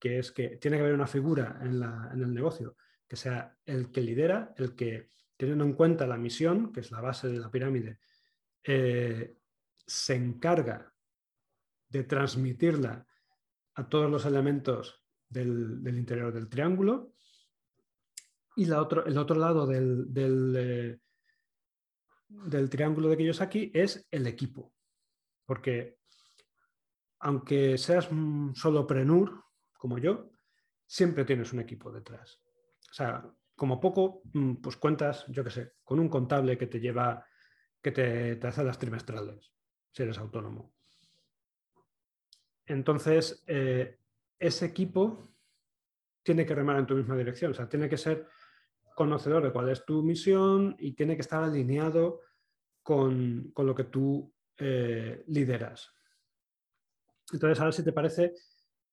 que 0.00 0.18
es 0.18 0.32
que 0.32 0.56
tiene 0.56 0.78
que 0.78 0.82
haber 0.82 0.94
una 0.94 1.06
figura 1.06 1.60
en, 1.60 1.82
el 2.22 2.34
negocio 2.34 2.76
que 3.06 3.16
sea 3.16 3.56
el 3.66 3.92
que 3.92 4.00
lidera, 4.00 4.54
el 4.56 4.74
que, 4.74 5.10
teniendo 5.36 5.64
en 5.64 5.74
cuenta 5.74 6.06
la 6.06 6.16
misión, 6.16 6.72
que 6.72 6.80
es 6.80 6.90
la 6.90 7.00
base 7.00 7.28
de 7.28 7.38
la 7.38 7.50
pirámide, 7.50 7.98
eh, 8.64 9.36
se 9.86 10.14
encarga 10.14 10.92
de 11.88 12.04
transmitirla 12.04 13.06
a 13.74 13.88
todos 13.88 14.10
los 14.10 14.24
elementos 14.24 15.04
del, 15.28 15.82
interior 15.86 16.32
del 16.32 16.48
triángulo. 16.48 17.14
Y 18.56 18.66
la 18.66 18.80
otro, 18.80 19.04
el 19.04 19.18
otro 19.18 19.36
lado 19.36 19.66
del, 19.66 20.12
del, 20.12 20.54
eh, 20.56 20.98
del 22.28 22.70
triángulo 22.70 23.08
de 23.08 23.16
Kiyosaki 23.16 23.70
es 23.74 24.06
el 24.10 24.26
equipo. 24.26 24.72
Porque 25.44 25.98
aunque 27.20 27.76
seas 27.76 28.08
solo 28.54 28.86
prenur, 28.86 29.44
como 29.80 29.96
yo, 29.96 30.30
siempre 30.86 31.24
tienes 31.24 31.54
un 31.54 31.60
equipo 31.60 31.90
detrás. 31.90 32.42
O 32.90 32.92
sea, 32.92 33.24
como 33.56 33.80
poco, 33.80 34.20
mm, 34.34 34.56
pues 34.56 34.76
cuentas, 34.76 35.24
yo 35.28 35.42
qué 35.42 35.50
sé, 35.50 35.72
con 35.82 35.98
un 35.98 36.10
contable 36.10 36.58
que 36.58 36.66
te 36.66 36.80
lleva, 36.80 37.24
que 37.80 37.90
te, 37.90 38.36
te 38.36 38.46
hace 38.46 38.62
las 38.62 38.78
trimestrales, 38.78 39.50
si 39.90 40.02
eres 40.02 40.18
autónomo. 40.18 40.74
Entonces, 42.66 43.42
eh, 43.46 43.98
ese 44.38 44.66
equipo 44.66 45.30
tiene 46.22 46.44
que 46.44 46.54
remar 46.54 46.78
en 46.78 46.86
tu 46.86 46.94
misma 46.94 47.16
dirección, 47.16 47.52
o 47.52 47.54
sea, 47.54 47.66
tiene 47.66 47.88
que 47.88 47.96
ser 47.96 48.28
conocedor 48.94 49.42
de 49.42 49.52
cuál 49.52 49.70
es 49.70 49.86
tu 49.86 50.02
misión 50.02 50.76
y 50.78 50.92
tiene 50.92 51.14
que 51.14 51.22
estar 51.22 51.42
alineado 51.42 52.20
con, 52.82 53.50
lo 53.56 53.74
que 53.74 53.84
tú 53.84 54.30
eh, 54.58 55.24
lideras. 55.28 55.90
Entonces, 57.32 57.58
ahora 57.58 57.72
si 57.72 57.82
te 57.82 57.92
parece, 57.92 58.34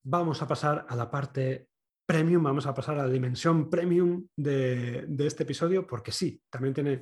vamos 0.09 0.41
a 0.41 0.47
pasar 0.47 0.85
a 0.87 0.95
la 0.95 1.11
parte 1.11 1.67
premium, 2.05 2.41
vamos 2.41 2.65
a 2.65 2.73
pasar 2.73 2.97
a 2.97 3.03
la 3.05 3.11
dimensión 3.11 3.69
premium 3.69 4.25
de, 4.37 5.05
este 5.19 5.43
episodio, 5.43 5.85
porque 5.85 6.13
sí, 6.13 6.41
también 6.49 6.73
tiene 6.73 7.01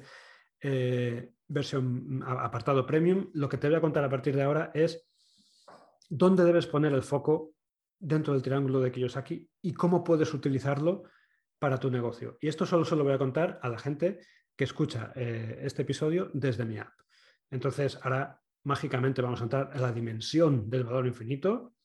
eh, 0.60 1.32
versión 1.48 2.24
apartado 2.26 2.84
premium. 2.84 3.30
Lo 3.34 3.48
que 3.48 3.58
te 3.58 3.68
voy 3.68 3.78
a 3.78 3.82
contar 3.82 4.04
a 4.04 4.10
partir 4.10 4.36
de 4.36 4.42
ahora 4.42 4.72
es 4.74 5.08
dónde 6.10 6.44
debes 6.44 6.66
poner 6.66 6.94
el 6.94 7.04
foco 7.04 7.54
dentro 8.00 8.34
del 8.34 8.42
triángulo 8.42 8.80
de 8.80 8.92
Kiyosaki 8.92 9.48
y 9.62 9.74
cómo 9.74 10.04
puedes 10.04 10.34
utilizarlo 10.34 11.04
para 11.60 11.78
tu 11.78 11.92
negocio. 11.92 12.40
Y 12.42 12.48
esto 12.48 12.66
solo 12.66 12.86
se 12.86 12.96
lo 12.96 13.04
voy 13.04 13.14
a 13.14 13.20
contar 13.20 13.60
a 13.62 13.70
la 13.70 13.78
gente 13.78 14.20
que 14.56 14.64
escucha 14.64 15.14
eh, 15.16 15.60
este 15.62 15.84
episodio 15.84 16.32
desde 16.34 16.66
mi 16.66 16.80
app. 16.80 16.94
Entonces, 17.52 18.00
ahora 18.02 18.42
mágicamente 18.64 19.22
vamos 19.22 19.42
a 19.42 19.44
entrar 19.44 19.70
en 19.76 19.82
la 19.84 19.92
dimensión 19.92 20.72
del 20.72 20.86
valor 20.86 21.06
infinito 21.06 21.76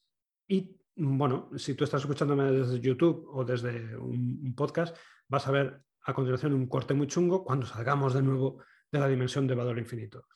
y, 0.49 0.80
bueno, 1.03 1.51
si 1.57 1.75
tú 1.75 1.85
estás 1.85 2.03
escuchándome 2.03 2.53
desde 2.53 2.79
YouTube 2.79 3.27
o 3.33 3.45
desde 3.45 3.97
un, 3.97 4.55
podcast, 4.55 4.97
vas 5.29 5.47
a 5.47 5.51
ver 5.51 5.83
a 6.03 6.13
continuación 6.13 6.53
un 6.53 6.67
corte 6.67 6.93
muy 6.93 7.07
chungo 7.07 7.43
cuando 7.43 7.67
salgamos 7.67 8.13
de 8.13 8.23
nuevo 8.23 8.63
de 8.93 8.99
la 8.99 9.09
dimensión 9.09 9.47
del 9.47 9.57
valor 9.57 9.79
infinito 9.79 10.27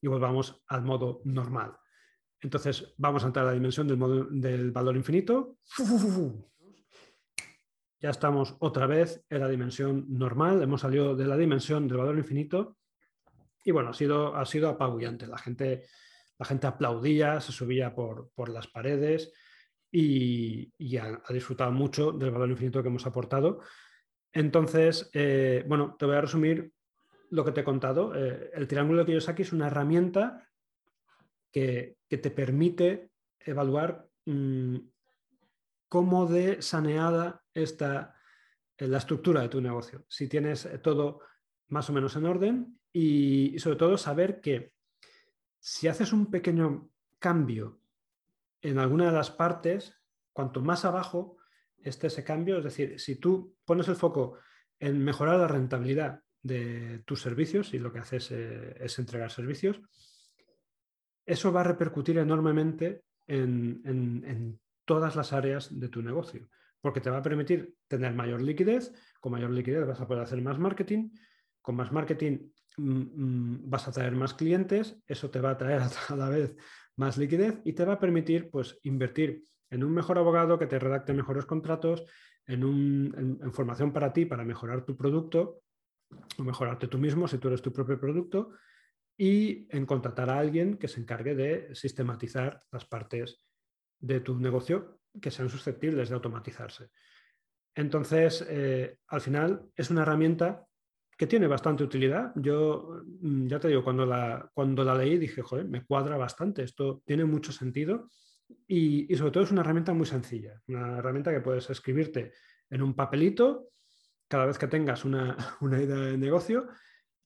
y 0.00 0.06
volvamos 0.06 0.62
al 0.68 0.82
modo 0.82 1.22
normal. 1.24 1.76
Entonces, 2.40 2.94
vamos 2.98 3.24
a 3.24 3.28
entrar 3.28 3.44
a 3.44 3.48
la 3.48 3.54
dimensión 3.54 3.88
del, 3.88 4.70
valor 4.70 4.96
infinito. 4.96 5.58
Ya 8.00 8.10
estamos 8.10 8.56
otra 8.58 8.86
vez 8.86 9.24
en 9.28 9.40
la 9.40 9.48
dimensión 9.48 10.06
normal, 10.08 10.60
hemos 10.62 10.80
salido 10.80 11.14
de 11.14 11.26
la 11.26 11.36
dimensión 11.36 11.86
del 11.86 11.98
valor 11.98 12.18
infinito 12.18 12.78
y 13.64 13.70
bueno, 13.70 13.90
ha 13.90 13.94
sido, 13.94 14.34
ha 14.34 14.44
sido 14.44 14.68
apabullante. 14.68 15.26
La 15.26 15.38
gente, 15.38 15.86
la 16.38 16.44
gente 16.44 16.66
aplaudía, 16.66 17.40
se 17.40 17.52
subía 17.52 17.94
por, 17.94 18.48
las 18.48 18.66
paredes 18.66 19.32
y, 19.92 20.96
ha, 20.96 21.22
disfrutado 21.28 21.70
mucho 21.70 22.12
del 22.12 22.30
valor 22.30 22.50
infinito 22.50 22.82
que 22.82 22.88
hemos 22.88 23.06
aportado. 23.06 23.60
Entonces, 24.32 25.10
eh, 25.12 25.64
bueno, 25.68 25.94
te 25.98 26.06
voy 26.06 26.16
a 26.16 26.22
resumir 26.22 26.72
lo 27.30 27.44
que 27.44 27.52
te 27.52 27.60
he 27.60 27.64
contado. 27.64 28.14
Eh, 28.14 28.50
el 28.54 28.66
triángulo 28.66 29.00
de 29.00 29.06
Kiyosaki 29.06 29.42
es 29.42 29.52
una 29.52 29.66
herramienta 29.66 30.48
que, 31.52 31.98
te 32.08 32.30
permite 32.30 33.10
evaluar 33.38 34.06
mm, 34.26 34.76
cómo 35.88 36.26
de 36.26 36.60
saneada 36.60 37.42
está 37.54 38.14
eh, 38.76 38.86
la 38.86 38.98
estructura 38.98 39.42
de 39.42 39.48
tu 39.48 39.60
negocio. 39.60 40.04
Si 40.08 40.28
tienes 40.28 40.68
todo 40.82 41.20
más 41.68 41.88
o 41.88 41.92
menos 41.92 42.16
en 42.16 42.26
orden 42.26 42.78
y, 42.92 43.58
sobre 43.58 43.76
todo 43.76 43.98
saber 43.98 44.40
que 44.40 44.72
si 45.58 45.88
haces 45.88 46.12
un 46.12 46.30
pequeño 46.30 46.90
cambio 47.18 47.81
en 48.62 48.78
alguna 48.78 49.06
de 49.06 49.12
las 49.12 49.30
partes, 49.30 50.00
cuanto 50.32 50.62
más 50.62 50.84
abajo 50.84 51.36
esté 51.78 52.06
ese 52.06 52.24
cambio, 52.24 52.58
es 52.58 52.64
decir, 52.64 52.98
si 52.98 53.16
tú 53.16 53.56
pones 53.64 53.88
el 53.88 53.96
foco 53.96 54.38
en 54.78 55.02
mejorar 55.04 55.38
la 55.38 55.48
rentabilidad 55.48 56.20
de 56.42 57.02
tus 57.04 57.20
servicios 57.20 57.74
y 57.74 57.78
lo 57.78 57.92
que 57.92 58.00
haces 58.00 58.30
eh, 58.30 58.76
es 58.80 58.98
entregar 58.98 59.30
servicios, 59.30 59.80
eso 61.26 61.52
va 61.52 61.60
a 61.60 61.64
repercutir 61.64 62.18
enormemente 62.18 63.04
en, 63.26 64.60
todas 64.84 65.14
las 65.14 65.32
áreas 65.32 65.78
de 65.78 65.88
tu 65.88 66.02
negocio, 66.02 66.48
porque 66.80 67.00
te 67.00 67.08
va 67.08 67.18
a 67.18 67.22
permitir 67.22 67.76
tener 67.86 68.12
mayor 68.12 68.42
liquidez, 68.42 68.92
con 69.20 69.32
mayor 69.32 69.50
liquidez 69.50 69.86
vas 69.86 70.00
a 70.00 70.08
poder 70.08 70.24
hacer 70.24 70.42
más 70.42 70.58
marketing, 70.58 71.10
con 71.60 71.76
más 71.76 71.92
marketing 71.92 72.50
mm, 72.76 72.82
mm, 72.90 73.70
vas 73.70 73.86
a 73.86 73.92
traer 73.92 74.12
más 74.12 74.34
clientes, 74.34 75.00
eso 75.06 75.30
te 75.30 75.40
va 75.40 75.50
a 75.50 75.56
traer 75.56 75.82
a 76.08 76.16
la 76.16 76.28
vez 76.28 76.56
más 77.02 77.18
liquidez 77.18 77.60
y 77.64 77.72
te 77.72 77.84
va 77.84 77.94
a 77.94 78.00
permitir 78.00 78.50
pues, 78.50 78.78
invertir 78.82 79.44
en 79.70 79.84
un 79.84 79.92
mejor 79.92 80.18
abogado 80.18 80.58
que 80.58 80.66
te 80.66 80.78
redacte 80.78 81.12
mejores 81.12 81.46
contratos, 81.46 82.04
en, 82.46 83.38
en 83.40 83.52
formación 83.52 83.92
para 83.92 84.12
ti, 84.12 84.24
para 84.26 84.44
mejorar 84.44 84.84
tu 84.84 84.96
producto 84.96 85.62
o 86.38 86.42
mejorarte 86.42 86.88
tú 86.88 86.98
mismo 86.98 87.28
si 87.28 87.38
tú 87.38 87.48
eres 87.48 87.62
tu 87.62 87.72
propio 87.72 87.98
producto 87.98 88.50
y 89.16 89.68
en 89.70 89.86
contratar 89.86 90.30
a 90.30 90.38
alguien 90.38 90.76
que 90.76 90.88
se 90.88 91.00
encargue 91.00 91.34
de 91.34 91.74
sistematizar 91.74 92.64
las 92.72 92.84
partes 92.84 93.44
de 94.00 94.20
tu 94.20 94.38
negocio 94.38 95.00
que 95.20 95.30
sean 95.30 95.48
susceptibles 95.48 96.08
de 96.08 96.14
automatizarse. 96.14 96.90
Entonces, 97.74 98.44
eh, 98.48 98.98
al 99.06 99.20
final 99.20 99.70
es 99.76 99.90
una 99.90 100.02
herramienta 100.02 100.66
que 101.16 101.26
tiene 101.26 101.46
bastante 101.46 101.84
utilidad. 101.84 102.32
Yo 102.36 103.02
mm, 103.20 103.46
ya 103.46 103.58
te 103.60 103.68
digo, 103.68 103.84
cuando 103.84 104.06
la, 104.06 104.50
cuando 104.52 104.84
la 104.84 104.94
leí 104.94 105.18
dije, 105.18 105.42
joder, 105.42 105.66
me 105.66 105.84
cuadra 105.84 106.16
bastante, 106.16 106.62
esto 106.62 107.02
tiene 107.04 107.24
mucho 107.24 107.52
sentido 107.52 108.08
y, 108.66 109.14
sobre 109.16 109.30
todo 109.30 109.44
es 109.44 109.50
una 109.50 109.62
herramienta 109.62 109.92
muy 109.92 110.06
sencilla, 110.06 110.60
una 110.68 110.98
herramienta 110.98 111.32
que 111.32 111.40
puedes 111.40 111.68
escribirte 111.70 112.32
en 112.70 112.82
un 112.82 112.94
papelito 112.94 113.68
cada 114.28 114.46
vez 114.46 114.58
que 114.58 114.66
tengas 114.66 115.04
una, 115.04 115.36
una 115.60 115.80
idea 115.80 115.96
de 115.96 116.18
negocio 116.18 116.68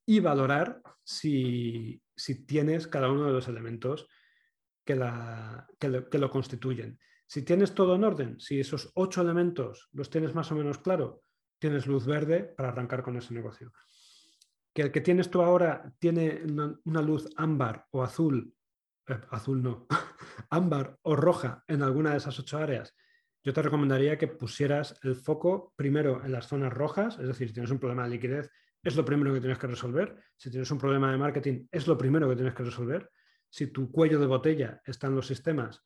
y 0.05 0.21
valorar 0.21 0.81
si, 1.03 2.01
tienes 2.47 2.87
cada 2.87 3.11
uno 3.11 3.27
de 3.27 3.33
los 3.33 3.49
elementos 3.49 4.09
que, 4.85 4.95
la, 4.95 5.67
que, 5.79 6.19
lo, 6.19 6.31
constituyen. 6.31 6.99
Si 7.27 7.43
tienes 7.43 7.75
todo 7.75 7.97
en 7.97 8.05
orden, 8.05 8.41
si 8.41 8.61
esos 8.61 8.93
ocho 8.95 9.21
elementos 9.21 9.89
los 9.93 10.11
tienes 10.11 10.35
más 10.35 10.51
o 10.53 10.55
menos 10.55 10.79
claro, 10.79 11.23
tienes 11.67 11.87
luz 11.89 12.07
verde 12.07 12.45
para 12.57 12.69
arrancar 12.69 13.03
con 13.03 13.17
ese 13.17 13.35
negocio. 13.35 13.73
Que 14.73 14.83
el 14.83 14.93
que 14.93 15.01
tienes 15.01 15.31
tú 15.31 15.43
ahora 15.43 15.93
tiene 15.99 16.43
una, 16.85 17.03
luz 17.03 17.29
ámbar 17.37 17.87
o 17.91 18.05
azul, 18.05 18.55
eh, 19.09 19.19
azul 19.31 19.63
no, 19.63 19.89
ámbar 20.51 20.97
o 21.03 21.17
roja 21.17 21.65
en 21.67 21.83
alguna 21.83 22.13
de 22.13 22.19
esas 22.19 22.39
ocho 22.39 22.59
áreas, 22.59 22.95
yo 23.43 23.53
te 23.53 23.63
recomendaría 23.63 24.17
que 24.17 24.29
pusieras 24.29 24.97
el 25.03 25.17
foco 25.17 25.73
primero 25.77 26.25
en 26.25 26.33
las 26.33 26.47
zonas 26.47 26.73
rojas, 26.73 27.19
es 27.19 27.27
decir, 27.27 27.49
si 27.49 27.55
tienes 27.55 27.71
un 27.71 27.81
problema 27.81 28.05
de 28.05 28.11
liquidez, 28.11 28.51
es 28.83 28.95
lo 28.95 29.05
primero 29.05 29.35
que 29.35 29.41
tienes 29.41 29.59
que 29.59 29.67
resolver. 29.67 30.17
Si 30.37 30.51
tienes 30.51 30.71
un 30.71 30.79
problema 30.79 31.11
de 31.11 31.19
marketing, 31.19 31.67
es 31.73 31.89
lo 31.89 31.99
primero 31.99 32.29
que 32.29 32.37
tienes 32.37 32.55
que 32.55 32.63
resolver. 32.63 33.11
Si 33.51 33.69
tu 33.69 33.91
cuello 33.91 34.21
de 34.21 34.27
botella 34.27 34.81
está 34.85 35.09
en 35.09 35.17
los 35.17 35.27
sistemas, 35.27 35.85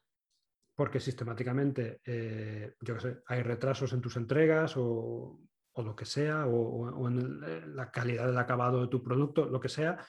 porque 0.74 1.00
sistemáticamente, 1.00 2.00
eh, 2.04 2.74
yo 2.80 2.94
qué 2.94 3.00
sé, 3.00 3.22
hay 3.26 3.42
retrasos 3.42 3.92
en 3.94 4.00
tus 4.00 4.16
entregas 4.16 4.74
o, 4.76 5.40
lo 5.76 5.96
que 5.96 6.04
sea, 6.04 6.46
o, 6.46 7.09
en 7.09 7.42
eh, 7.44 7.62
la 7.66 7.90
calidad 7.90 8.26
del 8.26 8.38
acabado 8.38 8.83
de 8.83 8.88
tu 8.88 9.02
producto, 9.02 9.46
lo 9.46 9.61
que 9.61 9.68
sea, 9.68 10.04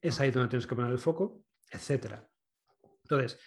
es 0.00 0.20
ahí 0.20 0.30
donde 0.30 0.48
tienes 0.48 0.66
que 0.66 0.74
poner 0.74 0.90
el 0.90 0.98
foco, 0.98 1.44
etc. 1.70 2.20
Entonces, 3.04 3.38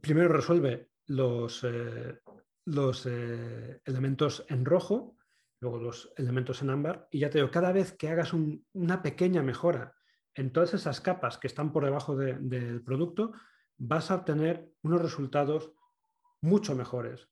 primero 0.00 0.28
resuelve 0.28 0.90
los, 1.06 1.62
eh, 1.64 2.20
los 2.66 3.06
eh, 3.06 3.80
elementos 3.84 4.44
en 4.48 4.64
rojo, 4.64 5.16
luego 5.60 5.78
los 5.78 6.12
elementos 6.16 6.62
en 6.62 6.70
ámbar, 6.70 7.08
y 7.10 7.20
ya 7.20 7.30
te 7.30 7.38
digo, 7.38 7.50
cada 7.50 7.72
vez 7.72 7.92
que 7.92 8.08
hagas 8.08 8.32
una 8.32 9.02
pequeña 9.02 9.42
mejora 9.42 9.94
en 10.34 10.52
todas 10.52 10.74
esas 10.74 11.00
capas 11.00 11.38
que 11.38 11.46
están 11.46 11.72
por 11.72 11.84
debajo 11.84 12.16
del 12.16 12.82
producto, 12.82 13.32
vas 13.76 14.10
a 14.10 14.16
obtener 14.16 14.72
unos 14.82 15.02
resultados 15.02 15.72
mucho 16.40 16.74
mejores 16.74 17.31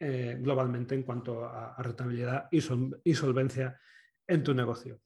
eh, 0.00 0.36
globalmente 0.38 0.94
en 0.94 1.02
cuanto 1.02 1.44
a, 1.44 1.74
rentabilidad 1.78 2.48
y, 2.50 2.60
solvencia 3.14 3.80
en 4.26 4.44
tu 4.44 4.54
negocio. 4.54 5.00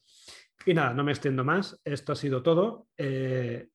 Y 0.66 0.74
nada, 0.74 0.92
no 0.94 1.02
me 1.02 1.12
extiendo 1.12 1.44
más, 1.44 1.80
esto 1.84 2.12
ha 2.12 2.16
sido 2.16 2.42
todo. 2.42 2.88
Eh, 2.96 3.68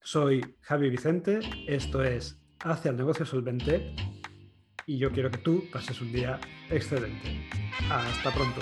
soy 0.00 0.56
Javi 0.60 0.90
Vicente, 0.90 1.40
esto 1.66 2.02
es 2.02 2.40
Hacia 2.60 2.92
el 2.92 2.96
negocio 2.96 3.26
solvente 3.26 3.94
y 4.86 4.96
yo 4.96 5.10
quiero 5.10 5.30
que 5.30 5.38
tú 5.38 5.64
pases 5.70 6.00
un 6.00 6.12
día 6.12 6.40
excelente. 6.70 7.46
Hasta 7.90 8.30
pronto. 8.32 8.60